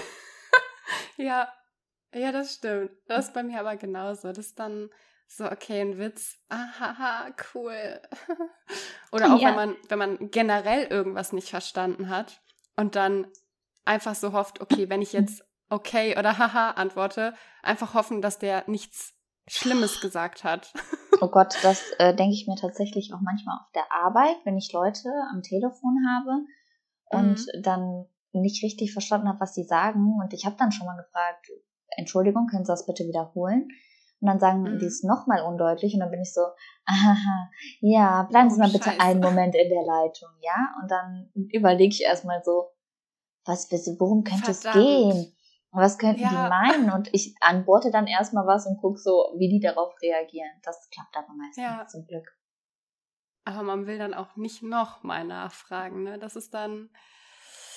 [1.17, 1.51] ja,
[2.13, 2.91] ja, das stimmt.
[3.07, 4.29] Das ist bei mir aber genauso.
[4.29, 4.89] Das ist dann
[5.27, 6.37] so, okay, ein Witz.
[6.49, 7.99] Ahaha, cool.
[9.11, 9.49] Oder auch Ja.
[9.49, 12.41] wenn man, wenn man generell irgendwas nicht verstanden hat
[12.75, 13.27] und dann
[13.85, 18.63] einfach so hofft, okay, wenn ich jetzt okay oder haha antworte, einfach hoffen, dass der
[18.67, 19.13] nichts
[19.47, 20.73] Schlimmes gesagt hat.
[21.21, 24.73] Oh Gott, das äh, denke ich mir tatsächlich auch manchmal auf der Arbeit, wenn ich
[24.73, 26.45] Leute am Telefon habe
[27.05, 27.61] und Mhm.
[27.61, 30.19] dann nicht richtig verstanden habe, was sie sagen.
[30.21, 31.49] Und ich habe dann schon mal gefragt,
[31.95, 33.69] Entschuldigung, können Sie das bitte wiederholen?
[34.23, 34.79] Und dann sagen Mhm.
[34.79, 36.39] die es nochmal undeutlich und dann bin ich so,
[36.85, 37.49] aha,
[37.81, 39.01] ja, bleiben Sie Oh, mal bitte Scheiße.
[39.01, 40.73] einen Moment in der Leitung, ja?
[40.81, 42.69] Und dann überlege ich erstmal so,
[43.43, 43.69] was,
[43.99, 44.85] worum könnte es Verdammt.
[44.85, 45.35] gehen?
[45.71, 46.29] Was könnten Ja.
[46.29, 46.89] die meinen?
[46.93, 50.51] Und ich antworte dann erstmal was und gucke so, wie die darauf reagieren.
[50.63, 51.85] Das klappt aber meistens Ja.
[51.87, 52.31] zum Glück.
[53.43, 56.17] Aber man will dann auch nicht nochmal nachfragen, ne?
[56.17, 56.91] Das ist dann,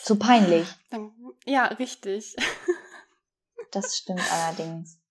[0.04, 0.68] Zu peinlich.
[0.90, 1.10] dann
[1.44, 2.36] ja, richtig.
[3.72, 5.02] Das stimmt allerdings.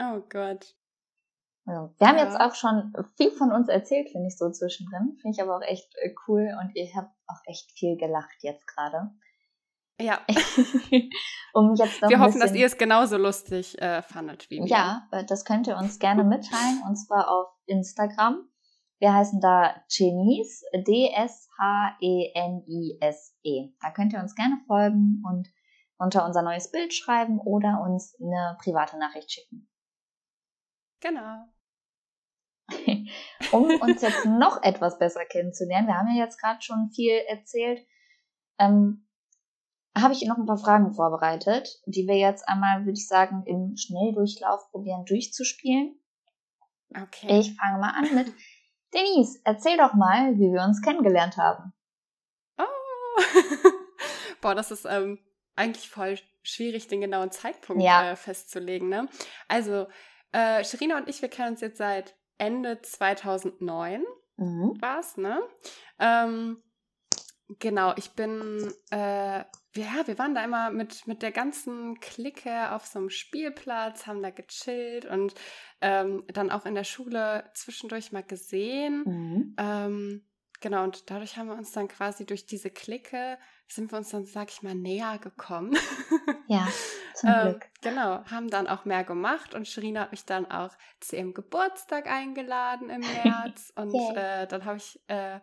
[0.00, 0.74] Oh Gott.
[1.66, 2.24] Also, wir haben Ja.
[2.24, 5.16] jetzt auch schon viel von uns erzählt, finde ich so zwischendrin.
[5.20, 8.66] Finde ich aber auch echt äh, cool und ihr habt auch echt viel gelacht jetzt
[8.66, 9.10] gerade.
[10.00, 10.20] Ja,
[11.52, 14.66] um jetzt noch wir hoffen, dass ihr es genauso lustig äh, fandet wie wir.
[14.66, 18.48] Ja, das könnt ihr uns gerne mitteilen und zwar auf Instagram.
[19.00, 20.62] Wir heißen da Genies,
[22.48, 23.72] D-S-H-E-N-I-S-E.
[23.80, 25.48] Da könnt ihr uns gerne folgen und
[25.98, 29.67] unter unser neues Bild schreiben oder uns eine private Nachricht schicken.
[31.00, 31.44] Genau.
[33.52, 37.86] um uns jetzt noch etwas besser kennenzulernen, wir haben ja jetzt gerade schon viel erzählt,
[38.58, 39.08] ähm,
[39.96, 43.76] habe ich noch ein paar Fragen vorbereitet, die wir jetzt einmal, würde ich sagen, im
[43.76, 45.98] Schnelldurchlauf probieren durchzuspielen.
[46.90, 47.40] Okay.
[47.40, 48.32] Ich fange mal an mit
[48.94, 51.72] Denise, erzähl doch mal, wie wir uns kennengelernt haben.
[52.58, 52.64] Oh.
[54.40, 55.18] Boah, das ist ähm,
[55.56, 58.12] eigentlich voll schwierig, den genauen Zeitpunkt Ja.
[58.12, 58.88] äh, festzulegen.
[58.88, 59.08] Ne?
[59.48, 59.86] Also,
[60.32, 64.04] äh, Sherina und ich, wir kennen uns jetzt seit Ende 2009
[64.38, 64.80] Mhm.
[64.80, 65.42] war es, ne?
[65.98, 66.62] Ähm,
[67.58, 69.44] genau, ich bin äh,
[69.78, 74.22] ja, wir waren da immer mit, mit der ganzen Clique auf so einem Spielplatz, haben
[74.22, 75.34] da gechillt und
[75.80, 79.04] ähm, dann auch in der Schule zwischendurch mal gesehen.
[79.04, 79.56] Mhm.
[79.58, 80.28] Ähm,
[80.60, 83.38] genau, und dadurch haben wir uns dann quasi durch diese Clique,
[83.68, 85.76] sind wir uns dann, sag ich mal, näher gekommen.
[86.46, 86.66] Ja,
[87.14, 87.70] zum ähm, Glück.
[87.82, 92.06] genau, haben dann auch mehr gemacht und Sherina hat mich dann auch zu ihrem Geburtstag
[92.06, 94.42] eingeladen im März und yeah.
[94.42, 95.40] äh, dann habe ich äh,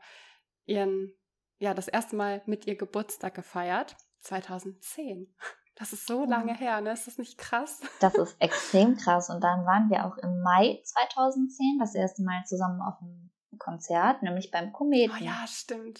[0.65, 1.13] ihren,
[1.59, 3.95] ja, das erste Mal mit ihr Geburtstag gefeiert.
[4.21, 5.35] 2010.
[5.75, 6.91] Das ist so lange her, ne?
[6.91, 7.81] Ist das nicht krass?
[7.99, 9.29] Das ist extrem krass.
[9.29, 14.23] Und dann waren wir auch im Mai 2010 das erste Mal zusammen auf einem Konzert,
[14.23, 15.15] nämlich beim Kometen.
[15.15, 15.99] Oh ja, stimmt.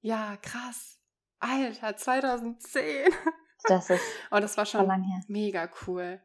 [0.00, 0.97] Ja, krass.
[1.40, 3.12] Alter, 2010.
[3.64, 4.88] Das ist oh, das war schon
[5.26, 6.20] mega cool.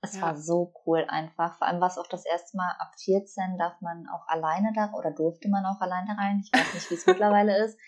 [0.00, 0.22] Es ja.
[0.22, 1.56] war so cool einfach.
[1.56, 4.92] Vor allem war es auch das erste Mal ab 14 darf man auch alleine da
[4.92, 6.42] oder durfte man auch alleine rein.
[6.44, 7.78] Ich weiß nicht, wie es mittlerweile ist.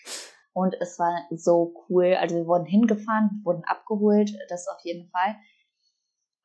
[0.52, 2.14] Und es war so cool.
[2.14, 5.36] Also wir wurden hingefahren, wurden abgeholt, das auf jeden Fall.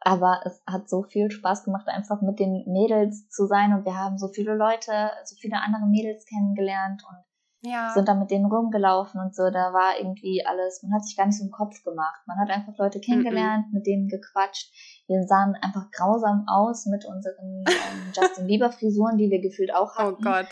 [0.02, 3.72] Aber es hat so viel Spaß gemacht, einfach mit den Mädels zu sein.
[3.74, 7.24] Und wir haben so viele Leute, so viele andere Mädels kennengelernt und
[7.62, 7.92] ja.
[7.94, 9.50] sind dann mit denen rumgelaufen und so.
[9.50, 12.22] Da war irgendwie alles, man hat sich gar nicht so im Kopf gemacht.
[12.26, 13.74] Man hat einfach Leute kennengelernt, mm -mm.
[13.74, 14.72] mit denen gequatscht.
[15.08, 19.96] Wir sahen einfach grausam aus mit unseren ähm, Justin Bieber Frisuren, die wir gefühlt auch
[19.96, 20.16] oh hatten.
[20.20, 20.50] Oh Gott.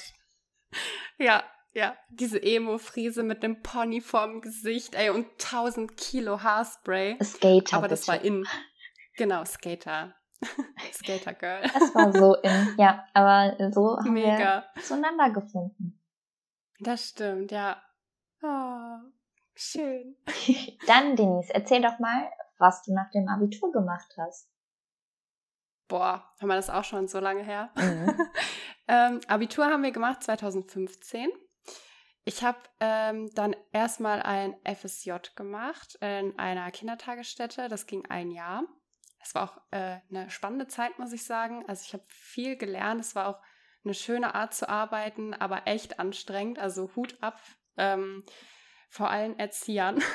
[1.17, 1.43] Ja,
[1.73, 7.17] ja, diese Emo-Friese mit dem Pony vorm Gesicht, ey, und 1000 Kilo Haarspray.
[7.23, 7.77] Skater.
[7.77, 8.11] Aber das bitte.
[8.11, 8.45] war in.
[9.17, 10.15] Genau, Skater.
[10.93, 11.61] Skater Girl.
[11.61, 14.63] Das war so in, ja, aber so haben Mega.
[14.73, 15.98] wir zueinander gefunden.
[16.79, 17.81] Das stimmt, ja.
[18.41, 18.97] Oh,
[19.53, 20.15] schön.
[20.87, 24.49] Dann, Denise, erzähl doch mal, was du nach dem Abitur gemacht hast.
[25.87, 27.71] Boah, haben wir das auch schon so lange her?
[27.75, 28.29] Mhm.
[28.87, 31.29] ähm, Abitur haben wir gemacht 2015.
[32.25, 37.69] Ich habe ähm, dann erstmal ein FSJ gemacht in einer Kindertagesstätte.
[37.69, 38.63] Das ging ein Jahr.
[39.19, 41.65] Es war auch äh, eine spannende Zeit, muss ich sagen.
[41.67, 43.01] Also ich habe viel gelernt.
[43.01, 43.41] Es war auch
[43.83, 46.59] eine schöne Art zu arbeiten, aber echt anstrengend.
[46.59, 47.39] Also Hut ab
[47.77, 48.23] ähm,
[48.89, 50.01] vor allen Erziehern.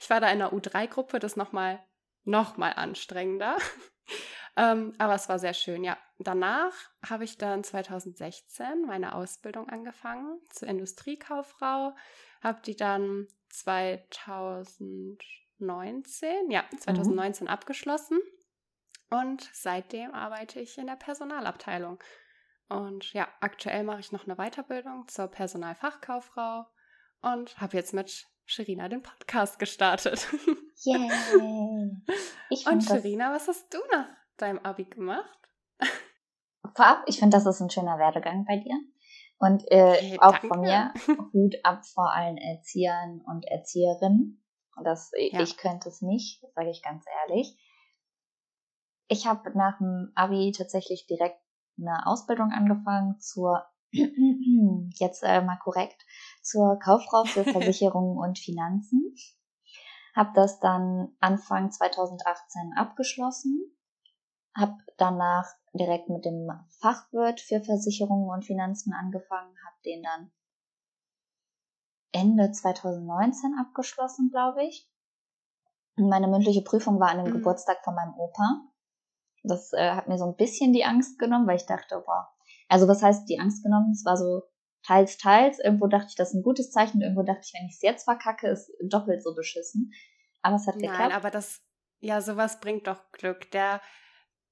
[0.00, 1.84] Ich war da in einer U3-Gruppe, das nochmal
[2.24, 3.58] noch mal anstrengender.
[4.56, 6.72] ähm, aber es war sehr schön, ja danach
[7.08, 11.94] habe ich dann 2016 meine Ausbildung angefangen zur Industriekauffrau,
[12.42, 17.50] habe die dann 2019, ja, 2019 mhm.
[17.50, 18.18] abgeschlossen
[19.10, 22.02] und seitdem arbeite ich in der Personalabteilung.
[22.68, 26.66] Und ja, aktuell mache ich noch eine Weiterbildung zur Personalfachkauffrau
[27.22, 30.26] und habe jetzt mit Sherina den Podcast gestartet.
[30.84, 31.10] Yay!
[32.50, 32.70] Yeah.
[32.72, 35.36] und Sherina, was hast du nach deinem Abi gemacht?
[36.76, 38.78] vorab, ich finde, das ist ein schöner Werdegang bei dir.
[39.38, 40.48] Und äh, hey, auch danke.
[40.48, 40.92] von mir,
[41.32, 44.42] Hut ab vor allen Erziehern und Erzieherinnen.
[44.84, 45.40] Das, ja.
[45.40, 47.56] Ich könnte es nicht, sage ich ganz ehrlich.
[49.08, 51.40] Ich habe nach dem Abi tatsächlich direkt
[51.78, 56.04] eine Ausbildung angefangen zur, jetzt äh, mal korrekt,
[56.42, 59.14] zur Kauffrau für Versicherungen und Finanzen.
[60.14, 63.76] Habe das dann Anfang 2018 abgeschlossen.
[64.56, 66.48] Habe danach direkt mit dem
[66.80, 70.30] Fachwirt für Versicherungen und Finanzen angefangen, habe den dann
[72.12, 74.90] Ende 2019 abgeschlossen, glaube ich.
[75.96, 77.38] Meine mündliche Prüfung war an dem mhm.
[77.38, 78.62] Geburtstag von meinem Opa.
[79.48, 82.28] Das äh, hat mir so ein bisschen die Angst genommen, weil ich dachte, boah,
[82.68, 83.92] also was heißt die Angst genommen?
[83.92, 84.42] Es war so
[84.84, 85.58] teils, teils.
[85.58, 87.00] Irgendwo dachte ich, das ist ein gutes Zeichen.
[87.00, 89.92] Irgendwo dachte ich, wenn ich es jetzt verkacke, ist doppelt so beschissen.
[90.42, 91.14] Aber es hat Nein, geklappt.
[91.14, 91.62] aber das,
[92.00, 93.50] ja, sowas bringt doch Glück.
[93.52, 93.80] Der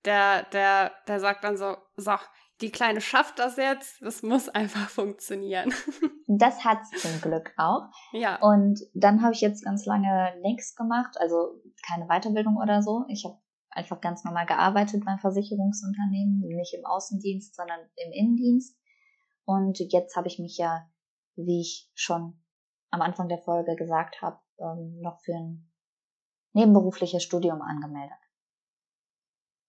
[0.05, 2.13] der, der, der sagt dann so, so,
[2.61, 5.73] die Kleine schafft das jetzt, das muss einfach funktionieren.
[6.27, 7.91] Das hat's zum Glück auch.
[8.13, 8.41] Ja.
[8.41, 13.05] Und dann habe ich jetzt ganz lange nichts gemacht, also keine Weiterbildung oder so.
[13.09, 13.39] Ich habe
[13.77, 18.79] einfach ganz normal gearbeitet beim Versicherungsunternehmen, nicht im Außendienst, sondern im Innendienst.
[19.45, 20.89] Und jetzt habe ich mich ja,
[21.37, 22.43] wie ich schon
[22.91, 25.71] am Anfang der Folge gesagt habe, ähm, noch für ein
[26.53, 28.17] nebenberufliches Studium angemeldet.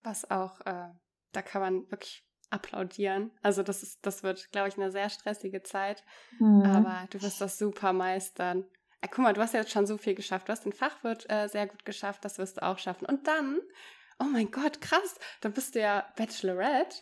[0.03, 0.89] Was auch, äh,
[1.31, 3.31] da kann man wirklich applaudieren.
[3.41, 6.03] Also das ist, das wird, glaube ich, eine sehr stressige Zeit.
[6.39, 6.61] Mhm.
[6.61, 8.65] Aber du wirst das super meistern.
[9.01, 10.47] Äh, guck mal, du hast jetzt schon so viel geschafft.
[10.47, 13.05] Du hast den Fachwirt äh, sehr gut geschafft, das wirst du auch schaffen.
[13.05, 13.59] Und dann,
[14.19, 16.97] oh mein Gott, krass, dann bist du ja Bachelorette.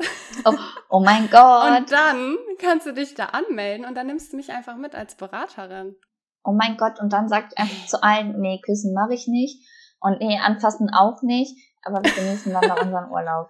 [0.46, 0.56] Oh,
[0.90, 1.78] oh mein Gott.
[1.78, 5.16] und dann kannst du dich da anmelden und dann nimmst du mich einfach mit als
[5.16, 5.96] Beraterin.
[6.44, 9.66] Oh mein Gott, und dann sagt einfach zu allen, nee, küssen mache ich nicht.
[10.02, 13.50] Und nee, anfassen auch nicht aber wir genießen dann noch unseren Urlaub.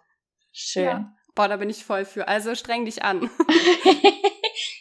[0.51, 0.83] Schön.
[0.83, 1.13] Ja.
[1.35, 2.27] Boah, da bin ich voll für.
[2.27, 3.29] Also streng dich an.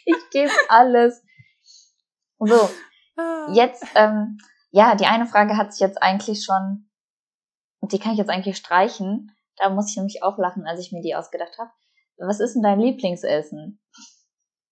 [0.05, 1.23] ich gebe alles.
[2.39, 2.69] So, ah.
[3.51, 4.37] Jetzt, ähm,
[4.71, 6.89] ja, die eine Frage hat sich jetzt eigentlich schon,
[7.81, 9.35] die kann ich jetzt eigentlich streichen.
[9.57, 11.71] Da muss ich nämlich auch lachen, als ich mir die ausgedacht habe.
[12.17, 13.79] Was ist denn dein Lieblingsessen?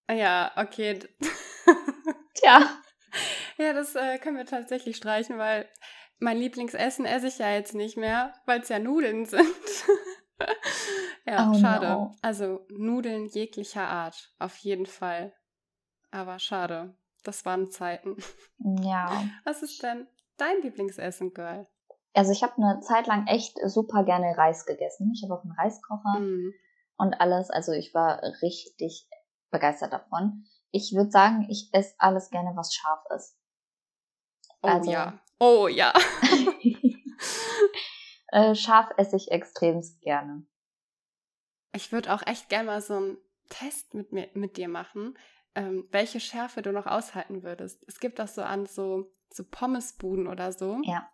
[0.09, 0.99] Ja, okay.
[2.35, 2.61] Tja.
[3.57, 5.69] Ja, das äh, können wir tatsächlich streichen, weil
[6.19, 9.45] mein Lieblingsessen esse ich ja jetzt nicht mehr, weil es ja Nudeln sind.
[11.25, 11.87] ja, oh schade.
[11.89, 12.15] No.
[12.21, 15.33] Also Nudeln jeglicher Art, auf jeden Fall.
[16.11, 16.95] Aber schade.
[17.23, 18.17] Das waren Zeiten.
[18.57, 19.23] Ja.
[19.45, 20.07] Was ist denn
[20.37, 21.67] dein Lieblingsessen, Girl?
[22.13, 25.11] Also ich habe eine Zeit lang echt super gerne Reis gegessen.
[25.13, 26.53] Ich habe auch einen Reiskocher mm.
[26.97, 27.49] und alles.
[27.49, 29.07] Also ich war richtig
[29.49, 30.45] begeistert davon.
[30.71, 33.37] Ich würde sagen, ich esse alles gerne, was scharf ist.
[34.61, 35.19] Oh also, ja.
[35.39, 35.93] Oh ja.
[38.27, 40.45] äh, scharf esse ich extremst gerne.
[41.73, 43.17] Ich würde auch echt gerne mal so einen
[43.49, 45.17] Test mit, mir, mit dir machen,
[45.55, 47.83] ähm, welche Schärfe du noch aushalten würdest.
[47.87, 50.79] Es gibt das so an so, so Pommesbuden oder so.
[50.83, 51.09] Ja.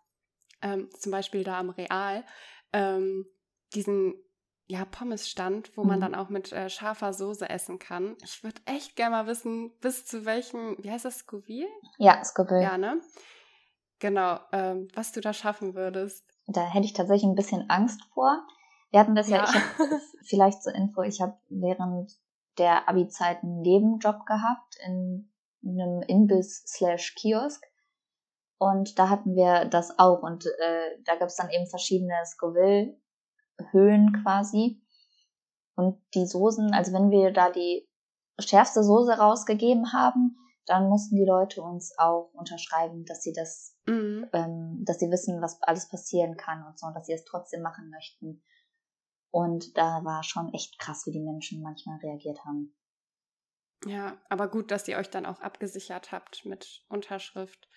[0.62, 2.24] Ähm, zum Beispiel da am Real.
[2.72, 3.26] Ähm,
[3.74, 4.14] diesen
[4.66, 5.88] ja, Pommesstand, wo mhm.
[5.88, 8.16] man dann auch mit äh, scharfer Soße essen kann.
[8.22, 11.68] Ich würde echt gerne mal wissen, bis zu welchem, wie heißt das, Scoville?
[11.96, 12.62] Ja, Scoville.
[12.62, 13.00] Ja, ne?
[13.98, 16.24] Genau, ähm, was du da schaffen würdest.
[16.46, 18.46] Da hätte ich tatsächlich ein bisschen Angst vor.
[18.90, 19.62] Wir hatten das ja, ja ich hab,
[20.24, 22.12] vielleicht zur Info, ich habe während
[22.58, 25.30] der Abi-Zeit einen Nebenjob gehabt in
[25.64, 27.64] einem Imbiss slash Kiosk.
[28.58, 30.22] Und da hatten wir das auch.
[30.22, 34.82] Und äh, da gab es dann eben verschiedene Scoville-Höhen quasi.
[35.76, 37.88] Und die Soßen, also wenn wir da die
[38.40, 40.36] schärfste Soße rausgegeben haben,
[40.66, 44.28] dann mussten die Leute uns auch unterschreiben, dass sie das, mhm.
[44.32, 47.62] ähm, dass sie wissen, was alles passieren kann und so, und dass sie es trotzdem
[47.62, 48.42] machen möchten.
[49.30, 52.74] Und da war schon echt krass, wie die Menschen manchmal reagiert haben.
[53.86, 57.68] Ja, aber gut, dass ihr euch dann auch abgesichert habt mit Unterschrift,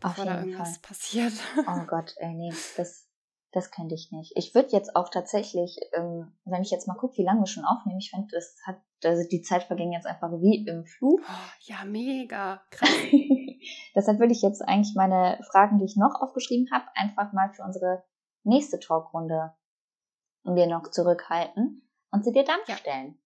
[0.00, 0.88] bevor da irgendwas Fall.
[0.88, 1.32] passiert.
[1.68, 3.06] Oh Gott, ey, nee, das,
[3.52, 4.32] das könnte ich nicht.
[4.36, 7.64] Ich würde jetzt auch tatsächlich, ähm, wenn ich jetzt mal gucke, wie lange wir schon
[7.64, 11.20] aufnehmen, ich finde, das hat, also die Zeit verging jetzt einfach wie im Flug.
[11.20, 12.88] Oh, ja, mega, krass.
[13.94, 17.62] Deshalb würde ich jetzt eigentlich meine Fragen, die ich noch aufgeschrieben habe, einfach mal für
[17.62, 18.04] unsere
[18.42, 19.54] nächste Talkrunde
[20.44, 22.76] wir noch zurückhalten und sie dir dann ja.
[22.76, 23.18] stellen.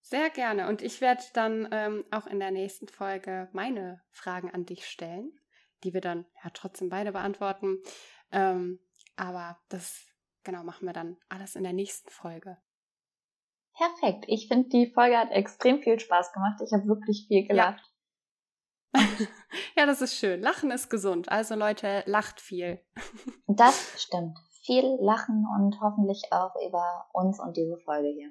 [0.00, 0.68] Sehr gerne.
[0.68, 5.38] Und ich werde dann ähm, auch in der nächsten Folge meine Fragen an dich stellen,
[5.84, 7.78] die wir dann ja trotzdem beide beantworten.
[8.32, 8.80] Ähm,
[9.16, 10.06] aber das
[10.44, 12.56] genau machen wir dann alles in der nächsten Folge.
[13.74, 14.24] Perfekt.
[14.28, 16.60] Ich finde, die Folge hat extrem viel Spaß gemacht.
[16.64, 17.84] Ich habe wirklich viel gelacht.
[18.94, 19.02] Ja.
[19.76, 20.40] ja, das ist schön.
[20.40, 21.28] Lachen ist gesund.
[21.28, 22.82] Also Leute, lacht viel.
[23.46, 24.38] das stimmt
[24.68, 28.30] viel lachen und hoffentlich auch über uns und diese Folge hier.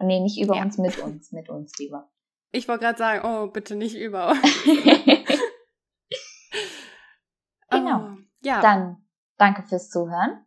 [0.00, 0.62] Nee, nicht über ja.
[0.62, 2.10] uns, mit uns, mit uns lieber.
[2.50, 4.64] Ich wollte gerade sagen, oh, bitte nicht über uns.
[7.70, 8.08] genau.
[8.10, 8.60] Oh, ja.
[8.60, 9.06] Dann
[9.36, 10.44] danke fürs Zuhören.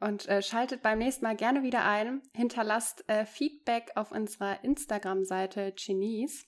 [0.00, 2.22] Und äh, schaltet beim nächsten Mal gerne wieder ein.
[2.34, 6.46] Hinterlasst äh, Feedback auf unserer Instagram-Seite Genies.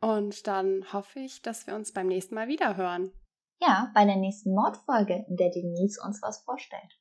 [0.00, 3.12] Und dann hoffe ich, dass wir uns beim nächsten Mal wieder hören.
[3.58, 6.98] Ja, bei der nächsten Mordfolge, in der Denise uns was vorstellt.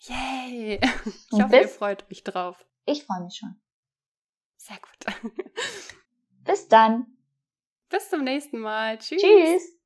[0.00, 0.80] Yay!
[1.32, 2.64] Ich hoffe, ihr freut euch drauf.
[2.86, 3.60] Ich freue mich schon.
[4.56, 5.32] Sehr gut.
[6.44, 7.06] Bis dann.
[7.88, 8.98] Bis zum nächsten Mal.
[8.98, 9.22] Tschüss.
[9.22, 9.79] Tschüss.